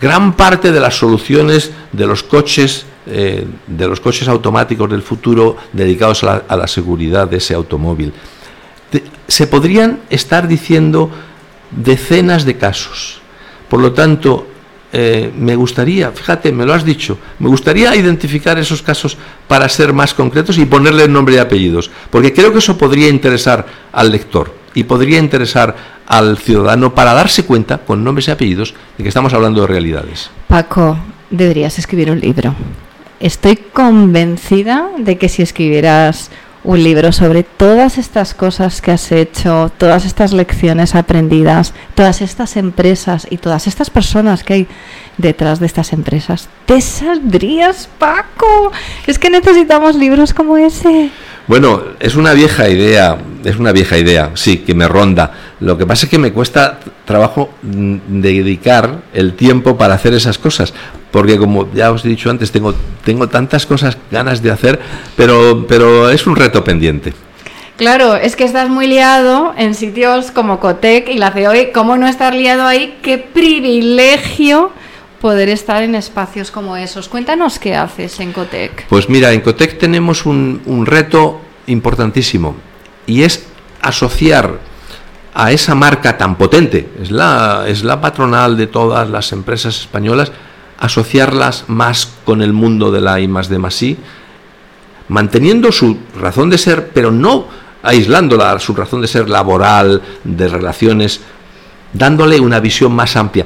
gran 0.00 0.34
parte 0.34 0.72
de 0.72 0.80
las 0.80 0.94
soluciones 0.94 1.72
de 1.92 2.06
los 2.06 2.22
coches 2.22 2.86
eh, 3.06 3.46
de 3.66 3.88
los 3.88 3.98
coches 3.98 4.28
automáticos 4.28 4.88
del 4.90 5.02
futuro 5.02 5.56
dedicados 5.72 6.22
a 6.22 6.44
la, 6.54 6.66
seguridad 6.66 7.26
de 7.26 7.38
ese 7.38 7.54
automóvil. 7.54 8.12
Se 9.28 9.46
podrían 9.46 10.00
estar 10.10 10.48
diciendo 10.48 11.10
decenas 11.70 12.44
de 12.44 12.56
casos. 12.56 13.20
Por 13.68 13.80
lo 13.80 13.92
tanto, 13.92 14.46
eh, 14.92 15.30
me 15.36 15.54
gustaría, 15.54 16.10
fíjate, 16.10 16.50
me 16.50 16.66
lo 16.66 16.74
has 16.74 16.84
dicho, 16.84 17.16
me 17.38 17.48
gustaría 17.48 17.94
identificar 17.94 18.58
esos 18.58 18.82
casos 18.82 19.16
para 19.46 19.68
ser 19.68 19.92
más 19.92 20.14
concretos 20.14 20.58
y 20.58 20.64
ponerle 20.64 21.06
nombre 21.06 21.36
y 21.36 21.38
apellidos, 21.38 21.90
porque 22.10 22.32
creo 22.32 22.52
que 22.52 22.58
eso 22.58 22.76
podría 22.76 23.08
interesar 23.08 23.66
al 23.92 24.10
lector 24.10 24.52
y 24.74 24.82
podría 24.84 25.18
interesar 25.18 25.76
al 26.06 26.38
ciudadano 26.38 26.92
para 26.92 27.14
darse 27.14 27.44
cuenta, 27.44 27.78
con 27.78 28.02
nombres 28.02 28.26
y 28.26 28.30
apellidos, 28.32 28.74
de 28.98 29.04
que 29.04 29.08
estamos 29.08 29.32
hablando 29.32 29.60
de 29.60 29.68
realidades. 29.68 30.30
Paco, 30.48 30.98
deberías 31.30 31.78
escribir 31.78 32.10
un 32.10 32.18
libro. 32.18 32.54
Estoy 33.20 33.56
convencida 33.56 34.88
de 34.98 35.18
que 35.18 35.28
si 35.28 35.42
escribieras 35.42 36.30
un 36.62 36.82
libro 36.82 37.12
sobre 37.12 37.42
todas 37.42 37.98
estas 37.98 38.34
cosas 38.34 38.80
que 38.82 38.90
has 38.90 39.12
hecho, 39.12 39.72
todas 39.78 40.04
estas 40.04 40.32
lecciones 40.32 40.94
aprendidas, 40.94 41.72
todas 41.94 42.20
estas 42.20 42.56
empresas 42.56 43.26
y 43.30 43.38
todas 43.38 43.66
estas 43.66 43.90
personas 43.90 44.44
que 44.44 44.54
hay 44.54 44.68
detrás 45.16 45.60
de 45.60 45.66
estas 45.66 45.92
empresas. 45.92 46.48
Te 46.66 46.80
saldrías, 46.80 47.88
Paco. 47.98 48.72
Es 49.06 49.18
que 49.18 49.30
necesitamos 49.30 49.96
libros 49.96 50.34
como 50.34 50.56
ese. 50.56 51.10
Bueno, 51.46 51.82
es 51.98 52.14
una 52.14 52.32
vieja 52.32 52.68
idea, 52.68 53.18
es 53.44 53.56
una 53.56 53.72
vieja 53.72 53.98
idea, 53.98 54.30
sí, 54.34 54.58
que 54.58 54.74
me 54.74 54.88
ronda. 54.88 55.32
Lo 55.60 55.76
que 55.76 55.86
pasa 55.86 56.06
es 56.06 56.10
que 56.10 56.18
me 56.18 56.32
cuesta 56.32 56.80
trabajo 57.04 57.50
mm, 57.62 58.20
dedicar 58.20 59.02
el 59.12 59.34
tiempo 59.34 59.76
para 59.76 59.94
hacer 59.94 60.14
esas 60.14 60.38
cosas, 60.38 60.74
porque 61.10 61.38
como 61.38 61.72
ya 61.72 61.90
os 61.90 62.04
he 62.04 62.08
dicho 62.08 62.30
antes, 62.30 62.52
tengo, 62.52 62.74
tengo 63.04 63.28
tantas 63.28 63.66
cosas 63.66 63.96
ganas 64.10 64.42
de 64.42 64.50
hacer, 64.50 64.80
pero, 65.16 65.66
pero 65.68 66.10
es 66.10 66.26
un 66.26 66.36
reto 66.36 66.62
pendiente. 66.64 67.12
Claro, 67.76 68.14
es 68.14 68.36
que 68.36 68.44
estás 68.44 68.68
muy 68.68 68.86
liado 68.86 69.54
en 69.56 69.74
sitios 69.74 70.30
como 70.30 70.60
Cotec 70.60 71.08
y 71.08 71.16
la 71.16 71.32
COE. 71.32 71.72
¿Cómo 71.72 71.96
no 71.96 72.06
estar 72.06 72.34
liado 72.34 72.66
ahí? 72.66 72.98
¡Qué 73.02 73.16
privilegio! 73.16 74.70
poder 75.20 75.50
estar 75.50 75.82
en 75.82 75.94
espacios 75.94 76.50
como 76.50 76.76
esos. 76.76 77.08
Cuéntanos 77.08 77.58
qué 77.58 77.76
haces 77.76 78.18
en 78.20 78.32
Cotec. 78.32 78.86
Pues 78.88 79.08
mira, 79.08 79.32
en 79.32 79.40
Cotec 79.40 79.78
tenemos 79.78 80.26
un, 80.26 80.84
reto 80.86 81.40
importantísimo 81.66 82.56
y 83.10 83.24
es 83.24 83.44
asociar 83.82 84.60
a 85.34 85.50
esa 85.50 85.74
marca 85.74 86.16
tan 86.16 86.36
potente, 86.36 86.88
es 87.02 87.10
la, 87.10 87.64
es 87.66 87.82
la 87.82 88.00
patronal 88.00 88.56
de 88.56 88.68
todas 88.68 89.10
las 89.10 89.32
empresas 89.32 89.80
españolas, 89.80 90.30
asociarlas 90.78 91.64
más 91.66 92.08
con 92.24 92.40
el 92.40 92.52
mundo 92.52 92.92
de 92.92 93.00
la 93.00 93.18
I 93.18 93.26
más 93.26 93.48
de 93.48 93.96
manteniendo 95.08 95.72
su 95.72 95.98
razón 96.20 96.50
de 96.50 96.58
ser, 96.58 96.90
pero 96.94 97.10
no 97.10 97.48
aislándola, 97.82 98.58
su 98.60 98.74
razón 98.74 99.00
de 99.00 99.08
ser 99.08 99.28
laboral, 99.28 100.00
de 100.22 100.46
relaciones 100.48 101.20
dándole 101.92 102.38
una 102.38 102.60
visión 102.60 102.92
más 102.92 103.16
amplia. 103.16 103.44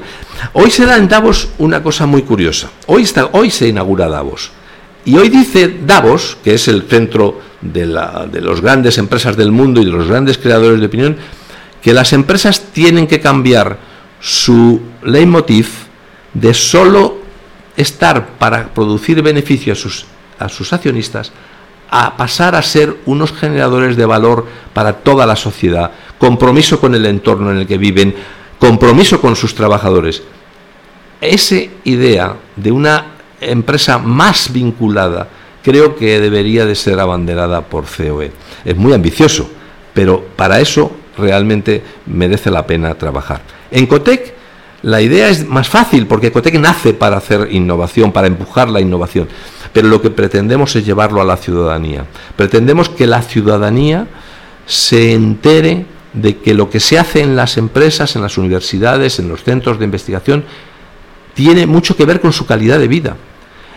Hoy 0.53 0.69
se 0.69 0.85
da 0.85 0.97
en 0.97 1.07
Davos 1.07 1.49
una 1.57 1.81
cosa 1.81 2.05
muy 2.05 2.21
curiosa. 2.21 2.69
Hoy, 2.85 3.01
está, 3.01 3.29
hoy 3.31 3.49
se 3.49 3.67
inaugura 3.67 4.07
Davos. 4.07 4.51
Y 5.05 5.15
hoy 5.17 5.29
dice 5.29 5.79
Davos, 5.85 6.37
que 6.43 6.55
es 6.55 6.67
el 6.67 6.83
centro 6.83 7.39
de, 7.61 7.85
la, 7.85 8.27
de 8.29 8.41
las 8.41 8.59
grandes 8.59 8.97
empresas 8.97 9.37
del 9.37 9.51
mundo 9.51 9.81
y 9.81 9.85
de 9.85 9.91
los 9.91 10.07
grandes 10.07 10.37
creadores 10.37 10.79
de 10.79 10.87
opinión, 10.87 11.17
que 11.81 11.93
las 11.93 12.11
empresas 12.13 12.73
tienen 12.73 13.05
que 13.05 13.19
cambiar 13.19 13.77
su 14.19 14.81
leitmotiv 15.03 15.69
de 16.33 16.53
solo 16.53 17.19
estar 17.77 18.29
para 18.39 18.73
producir 18.73 19.21
beneficio 19.21 19.73
a 19.73 19.75
sus, 19.75 20.05
a 20.39 20.49
sus 20.49 20.73
accionistas 20.73 21.31
a 21.89 22.17
pasar 22.17 22.55
a 22.55 22.61
ser 22.61 22.97
unos 23.05 23.31
generadores 23.31 23.95
de 23.95 24.05
valor 24.05 24.47
para 24.73 24.93
toda 24.93 25.25
la 25.25 25.35
sociedad, 25.35 25.91
compromiso 26.17 26.79
con 26.79 26.95
el 26.95 27.05
entorno 27.05 27.51
en 27.51 27.57
el 27.57 27.67
que 27.67 27.77
viven, 27.77 28.15
compromiso 28.59 29.21
con 29.21 29.35
sus 29.35 29.53
trabajadores. 29.53 30.23
Esa 31.21 31.57
idea 31.83 32.35
de 32.55 32.71
una 32.71 33.14
empresa 33.45 33.97
más 33.97 34.51
vinculada 34.51 35.27
creo 35.65 35.95
que 35.95 36.19
debería 36.19 36.63
de 36.65 36.75
ser 36.75 36.99
abanderada 36.99 37.61
por 37.61 37.85
COE. 37.85 38.31
Es 38.63 38.75
muy 38.75 38.93
ambicioso, 38.93 39.49
pero 39.95 40.23
para 40.35 40.59
eso 40.59 40.91
realmente 41.17 41.81
merece 42.05 42.51
la 42.51 42.67
pena 42.67 42.93
trabajar. 42.93 43.41
En 43.71 43.87
Cotec 43.87 44.35
la 44.83 45.01
idea 45.01 45.29
es 45.29 45.47
más 45.47 45.67
fácil 45.67 46.05
porque 46.05 46.31
Cotec 46.31 46.59
nace 46.59 46.93
para 46.93 47.17
hacer 47.17 47.47
innovación, 47.51 48.11
para 48.11 48.27
empujar 48.27 48.69
la 48.69 48.79
innovación, 48.79 49.27
pero 49.73 49.87
lo 49.87 49.99
que 49.99 50.11
pretendemos 50.11 50.75
es 50.75 50.85
llevarlo 50.85 51.19
a 51.19 51.25
la 51.25 51.37
ciudadanía. 51.37 52.05
Pretendemos 52.35 52.89
que 52.89 53.07
la 53.07 53.23
ciudadanía 53.23 54.07
se 54.67 55.13
entere 55.13 55.87
de 56.13 56.37
que 56.37 56.53
lo 56.53 56.69
que 56.69 56.79
se 56.79 56.99
hace 56.99 57.21
en 57.21 57.35
las 57.35 57.57
empresas, 57.57 58.15
en 58.15 58.21
las 58.21 58.37
universidades, 58.37 59.17
en 59.17 59.29
los 59.29 59.43
centros 59.43 59.79
de 59.79 59.85
investigación, 59.85 60.45
tiene 61.33 61.65
mucho 61.65 61.97
que 61.97 62.05
ver 62.05 62.21
con 62.21 62.31
su 62.31 62.45
calidad 62.45 62.77
de 62.77 62.87
vida. 62.87 63.17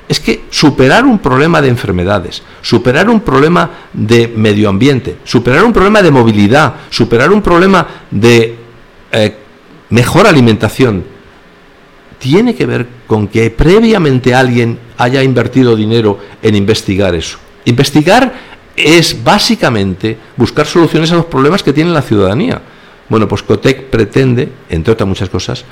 Es 0.09 0.21
que 0.21 0.45
superar 0.51 1.05
un 1.05 1.19
problema 1.19 1.61
de 1.61 1.69
enfermedades, 1.69 2.43
superar 2.63 3.11
un 3.11 3.21
problema 3.21 3.71
de 3.93 4.29
medio 4.29 4.71
ambiente, 4.71 5.19
superar 5.25 5.63
un 5.65 5.73
problema 5.73 6.03
de 6.03 6.11
movilidad, 6.11 6.75
superar 6.89 7.31
un 7.31 7.43
problema 7.43 7.87
de 8.11 8.57
eh, 9.13 9.37
mejor 9.91 10.27
alimentación, 10.27 11.05
tiene 12.19 12.55
que 12.55 12.67
ver 12.67 12.87
con 13.07 13.29
que 13.29 13.51
previamente 13.51 14.35
alguien 14.35 14.79
haya 14.97 15.23
invertido 15.23 15.77
dinero 15.77 16.19
en 16.43 16.55
investigar 16.55 17.15
eso. 17.15 17.39
Investigar 17.65 18.33
es 18.75 19.23
básicamente 19.23 20.17
buscar 20.37 20.67
soluciones 20.67 21.13
a 21.13 21.17
los 21.17 21.27
problemas 21.27 21.63
que 21.63 21.73
tiene 21.73 21.91
la 21.91 22.03
ciudadanía. 22.03 22.61
Bueno, 23.09 23.27
pues 23.27 23.43
Cotec 23.43 23.85
pretende, 23.85 24.49
entre 24.69 24.93
otras 24.93 25.09
muchas 25.09 25.29
cosas, 25.29 25.65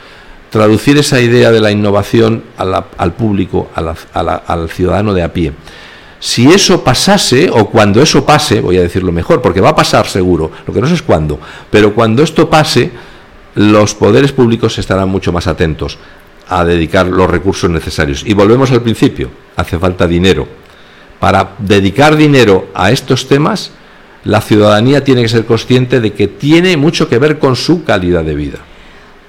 traducir 0.50 0.98
esa 0.98 1.20
idea 1.20 1.50
de 1.50 1.60
la 1.60 1.70
innovación 1.70 2.44
al 2.56 3.12
público, 3.14 3.70
al 3.74 4.70
ciudadano 4.70 5.14
de 5.14 5.22
a 5.22 5.32
pie. 5.32 5.52
Si 6.18 6.48
eso 6.50 6.82
pasase, 6.82 7.50
o 7.50 7.66
cuando 7.66 8.00
eso 8.00 8.24
pase, 8.24 8.60
voy 8.60 8.78
a 8.78 8.82
decirlo 8.82 9.12
mejor, 9.12 9.42
porque 9.42 9.60
va 9.60 9.70
a 9.70 9.76
pasar 9.76 10.06
seguro, 10.06 10.50
lo 10.66 10.72
que 10.72 10.80
no 10.80 10.86
sé 10.86 10.94
es 10.94 11.02
cuándo, 11.02 11.38
pero 11.70 11.94
cuando 11.94 12.22
esto 12.22 12.48
pase, 12.48 12.90
los 13.54 13.94
poderes 13.94 14.32
públicos 14.32 14.78
estarán 14.78 15.08
mucho 15.08 15.32
más 15.32 15.46
atentos 15.46 15.98
a 16.48 16.64
dedicar 16.64 17.06
los 17.06 17.28
recursos 17.28 17.68
necesarios. 17.70 18.22
Y 18.24 18.34
volvemos 18.34 18.70
al 18.70 18.82
principio, 18.82 19.30
hace 19.56 19.78
falta 19.78 20.06
dinero 20.06 20.46
para 21.18 21.54
dedicar 21.58 22.16
dinero 22.16 22.68
a 22.74 22.90
estos 22.90 23.28
temas, 23.28 23.70
la 24.24 24.40
ciudadanía 24.40 25.04
tiene 25.04 25.22
que 25.22 25.28
ser 25.28 25.46
consciente 25.46 26.00
de 26.00 26.12
que 26.12 26.28
tiene 26.28 26.76
mucho 26.76 27.08
que 27.08 27.18
ver 27.18 27.38
con 27.38 27.56
su 27.56 27.84
calidad 27.84 28.24
de 28.24 28.34
vida. 28.34 28.58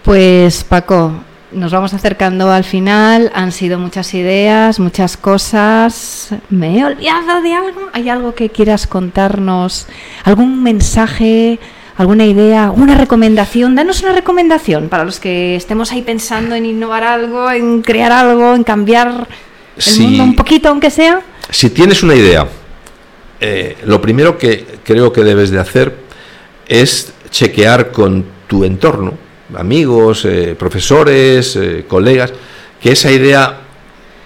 Pues 0.08 0.64
Paco, 0.64 1.12
nos 1.52 1.74
vamos 1.74 1.94
acercando 1.94 2.50
al 2.50 2.64
final, 2.64 3.30
han 3.36 3.52
sido 3.52 3.78
muchas 3.78 4.14
ideas, 4.14 4.80
muchas 4.80 5.18
cosas. 5.18 6.30
¿Me 6.50 6.80
he 6.80 6.86
olvidado 6.86 7.42
de 7.42 7.54
algo? 7.54 7.90
¿Hay 7.92 8.08
algo 8.08 8.34
que 8.34 8.50
quieras 8.50 8.88
contarnos? 8.88 9.86
¿Algún 10.24 10.64
mensaje? 10.64 11.60
¿Alguna 11.98 12.26
idea? 12.26 12.72
¿Una 12.72 12.96
recomendación? 12.96 13.76
Danos 13.76 14.02
una 14.02 14.14
recomendación 14.14 14.88
para 14.88 15.04
los 15.04 15.20
que 15.20 15.58
estemos 15.58 15.92
ahí 15.92 16.04
pensando 16.04 16.56
en 16.56 16.66
innovar 16.66 17.04
algo, 17.04 17.52
en 17.52 17.82
crear 17.82 18.14
algo, 18.14 18.56
en 18.56 18.64
cambiar 18.64 19.28
el 19.76 20.02
mundo 20.02 20.24
un 20.24 20.36
poquito, 20.38 20.70
aunque 20.70 20.90
sea 20.90 21.22
si 21.50 21.70
tienes 21.70 22.02
una 22.02 22.16
idea, 22.16 22.48
eh, 23.42 23.76
lo 23.84 24.02
primero 24.02 24.38
que 24.38 24.80
creo 24.86 25.12
que 25.12 25.26
debes 25.26 25.52
de 25.52 25.60
hacer 25.60 25.98
es 26.66 27.12
chequear 27.30 27.92
con 27.92 28.26
tu 28.48 28.64
entorno, 28.64 29.27
amigos, 29.56 30.26
eh, 30.26 30.56
profesores, 30.58 31.56
eh, 31.56 31.86
colegas, 31.88 32.34
que 32.82 32.92
esa 32.92 33.12
idea 33.12 33.62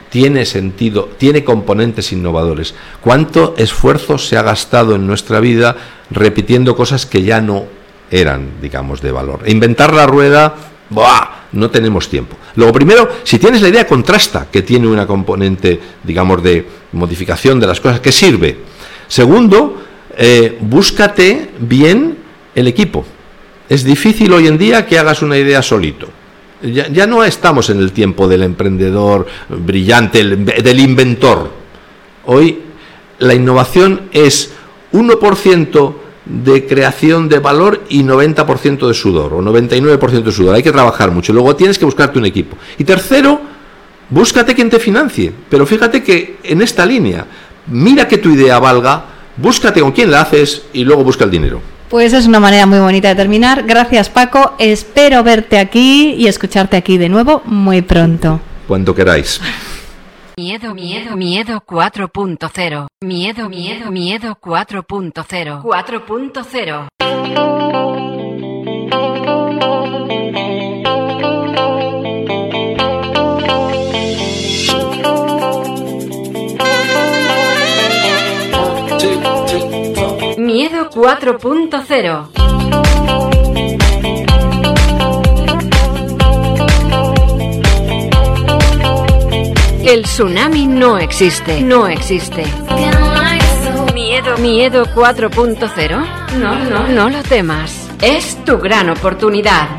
tiene 0.10 0.46
sentido, 0.46 1.10
tiene 1.18 1.44
componentes 1.44 2.12
innovadores. 2.12 2.74
¿Cuánto 3.02 3.56
esfuerzo 3.58 4.18
se 4.18 4.38
ha 4.38 4.42
gastado 4.42 4.96
en 4.96 5.08
nuestra 5.08 5.40
vida 5.40 5.78
repitiendo 6.10 6.76
cosas 6.76 7.06
que 7.06 7.24
ya 7.24 7.40
no 7.40 7.66
eran, 8.12 8.62
digamos, 8.62 9.02
de 9.02 9.12
valor. 9.12 9.42
Inventar 9.48 9.94
la 9.94 10.06
rueda, 10.06 10.54
¡buah! 10.90 11.40
no 11.54 11.70
tenemos 11.70 12.10
tiempo. 12.10 12.38
Luego, 12.56 12.74
primero, 12.74 13.10
si 13.24 13.40
tienes 13.40 13.62
la 13.62 13.70
idea, 13.70 13.88
contrasta 13.88 14.48
que 14.52 14.62
tiene 14.62 14.88
una 14.88 15.08
componente, 15.08 15.80
digamos, 16.04 16.44
de 16.44 16.66
modificación 16.92 17.60
de 17.60 17.68
las 17.68 17.80
cosas, 17.80 18.02
que 18.02 18.12
sirve. 18.12 18.58
Segundo, 19.08 19.82
eh, 20.18 20.58
búscate 20.62 21.52
bien 21.60 22.18
el 22.54 22.68
equipo. 22.68 23.06
Es 23.72 23.86
difícil 23.86 24.34
hoy 24.34 24.48
en 24.48 24.58
día 24.58 24.86
que 24.86 25.00
hagas 25.00 25.22
una 25.22 25.38
idea 25.38 25.62
solito. 25.62 26.10
Ya, 26.62 27.08
no 27.08 27.24
estamos 27.24 27.70
en 27.70 27.80
el 27.80 27.94
tiempo 27.94 28.28
del 28.28 28.44
emprendedor 28.44 29.26
brillante, 29.48 30.20
el- 30.20 30.44
del 30.44 30.78
inventor. 30.82 31.50
Hoy 32.26 32.60
la 33.20 33.34
innovación 33.34 34.10
es 34.12 34.52
1% 34.92 35.96
de 36.26 36.68
creación 36.68 37.30
de 37.30 37.40
valor 37.40 37.86
y 37.88 38.04
90% 38.04 38.90
de 38.90 38.94
sudor, 38.94 39.36
o 39.36 39.42
99% 39.42 40.22
de 40.26 40.36
sudor. 40.36 40.54
Hay 40.56 40.64
que 40.64 40.74
trabajar 40.74 41.10
mucho. 41.12 41.32
Luego 41.32 41.56
tienes 41.56 41.80
que 41.80 41.86
buscarte 41.86 42.20
un 42.20 42.26
equipo. 42.26 42.58
Y 42.78 42.84
tercero, 42.84 43.40
búscate 44.10 44.54
quien 44.54 44.70
te 44.70 44.80
financie. 44.80 45.32
Pero 45.50 45.66
fíjate 45.66 46.04
que 46.04 46.40
en 46.44 46.62
esta 46.62 46.86
línea, 46.86 47.26
mira 47.68 48.06
que 48.06 48.18
tu 48.18 48.32
idea 48.32 48.60
valga, 48.60 49.06
búscate 49.38 49.80
con 49.80 49.94
quién 49.94 50.12
la 50.12 50.24
haces 50.24 50.64
y 50.74 50.84
luego 50.84 51.06
busca 51.06 51.24
el 51.24 51.32
dinero. 51.32 51.71
Pues 51.92 52.14
es 52.14 52.26
una 52.26 52.40
manera 52.40 52.66
muy 52.66 52.80
bonita 52.80 53.10
de 53.10 53.16
terminar. 53.16 53.64
Gracias 53.64 54.10
Paco, 54.10 54.54
espero 54.60 55.24
verte 55.24 55.60
aquí 55.60 56.14
y 56.14 56.28
escucharte 56.28 56.78
aquí 56.78 56.98
de 56.98 57.10
nuevo 57.10 57.42
muy 57.44 57.82
pronto. 57.82 58.40
Cuando 58.66 58.96
queráis. 58.96 59.42
Miedo, 60.38 60.74
miedo, 60.74 61.18
miedo 61.18 61.62
4.0. 61.68 62.88
Miedo, 63.02 63.50
miedo, 63.50 63.92
miedo 63.92 64.38
4.0. 64.42 65.64
4.0. 65.64 67.91
4.0. 80.94 82.28
El 89.86 90.04
tsunami 90.04 90.68
no 90.68 90.98
existe, 90.98 91.62
no 91.62 91.88
existe. 91.88 92.44
Miedo, 93.94 94.38
miedo 94.38 94.86
4.0. 94.86 96.38
No, 96.38 96.60
no, 96.66 96.88
no 96.88 97.10
lo 97.10 97.24
temas. 97.24 97.90
Es 98.02 98.44
tu 98.44 98.58
gran 98.58 98.90
oportunidad. 98.90 99.70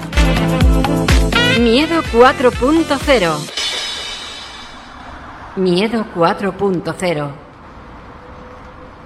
Miedo 1.61 2.03
4.0. 2.13 3.37
Miedo 5.57 6.07
4.0. 6.15 7.31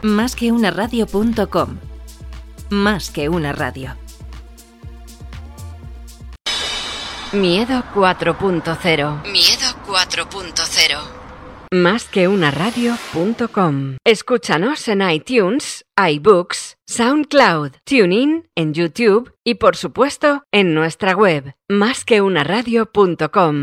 Más 0.02 0.36
que 0.36 0.52
una 0.52 0.70
radio.com. 0.70 1.78
Más 2.70 3.10
que 3.10 3.28
una 3.28 3.52
radio. 3.52 3.96
Miedo 7.32 7.84
4.0. 7.94 9.22
Miedo 9.30 9.66
4.0. 9.86 10.98
Más 11.70 12.04
que 12.06 12.26
una 12.26 12.50
radio.com. 12.50 13.98
Escúchanos 14.04 14.88
en 14.88 15.08
iTunes, 15.08 15.84
iBooks, 15.96 16.76
SoundCloud, 16.88 17.72
TuneIn, 17.84 18.48
en 18.56 18.74
YouTube 18.74 19.32
y 19.44 19.54
por 19.54 19.76
supuesto 19.76 20.42
en 20.50 20.74
nuestra 20.74 21.14
web, 21.14 21.54
másqueunaradio.com. 21.68 23.54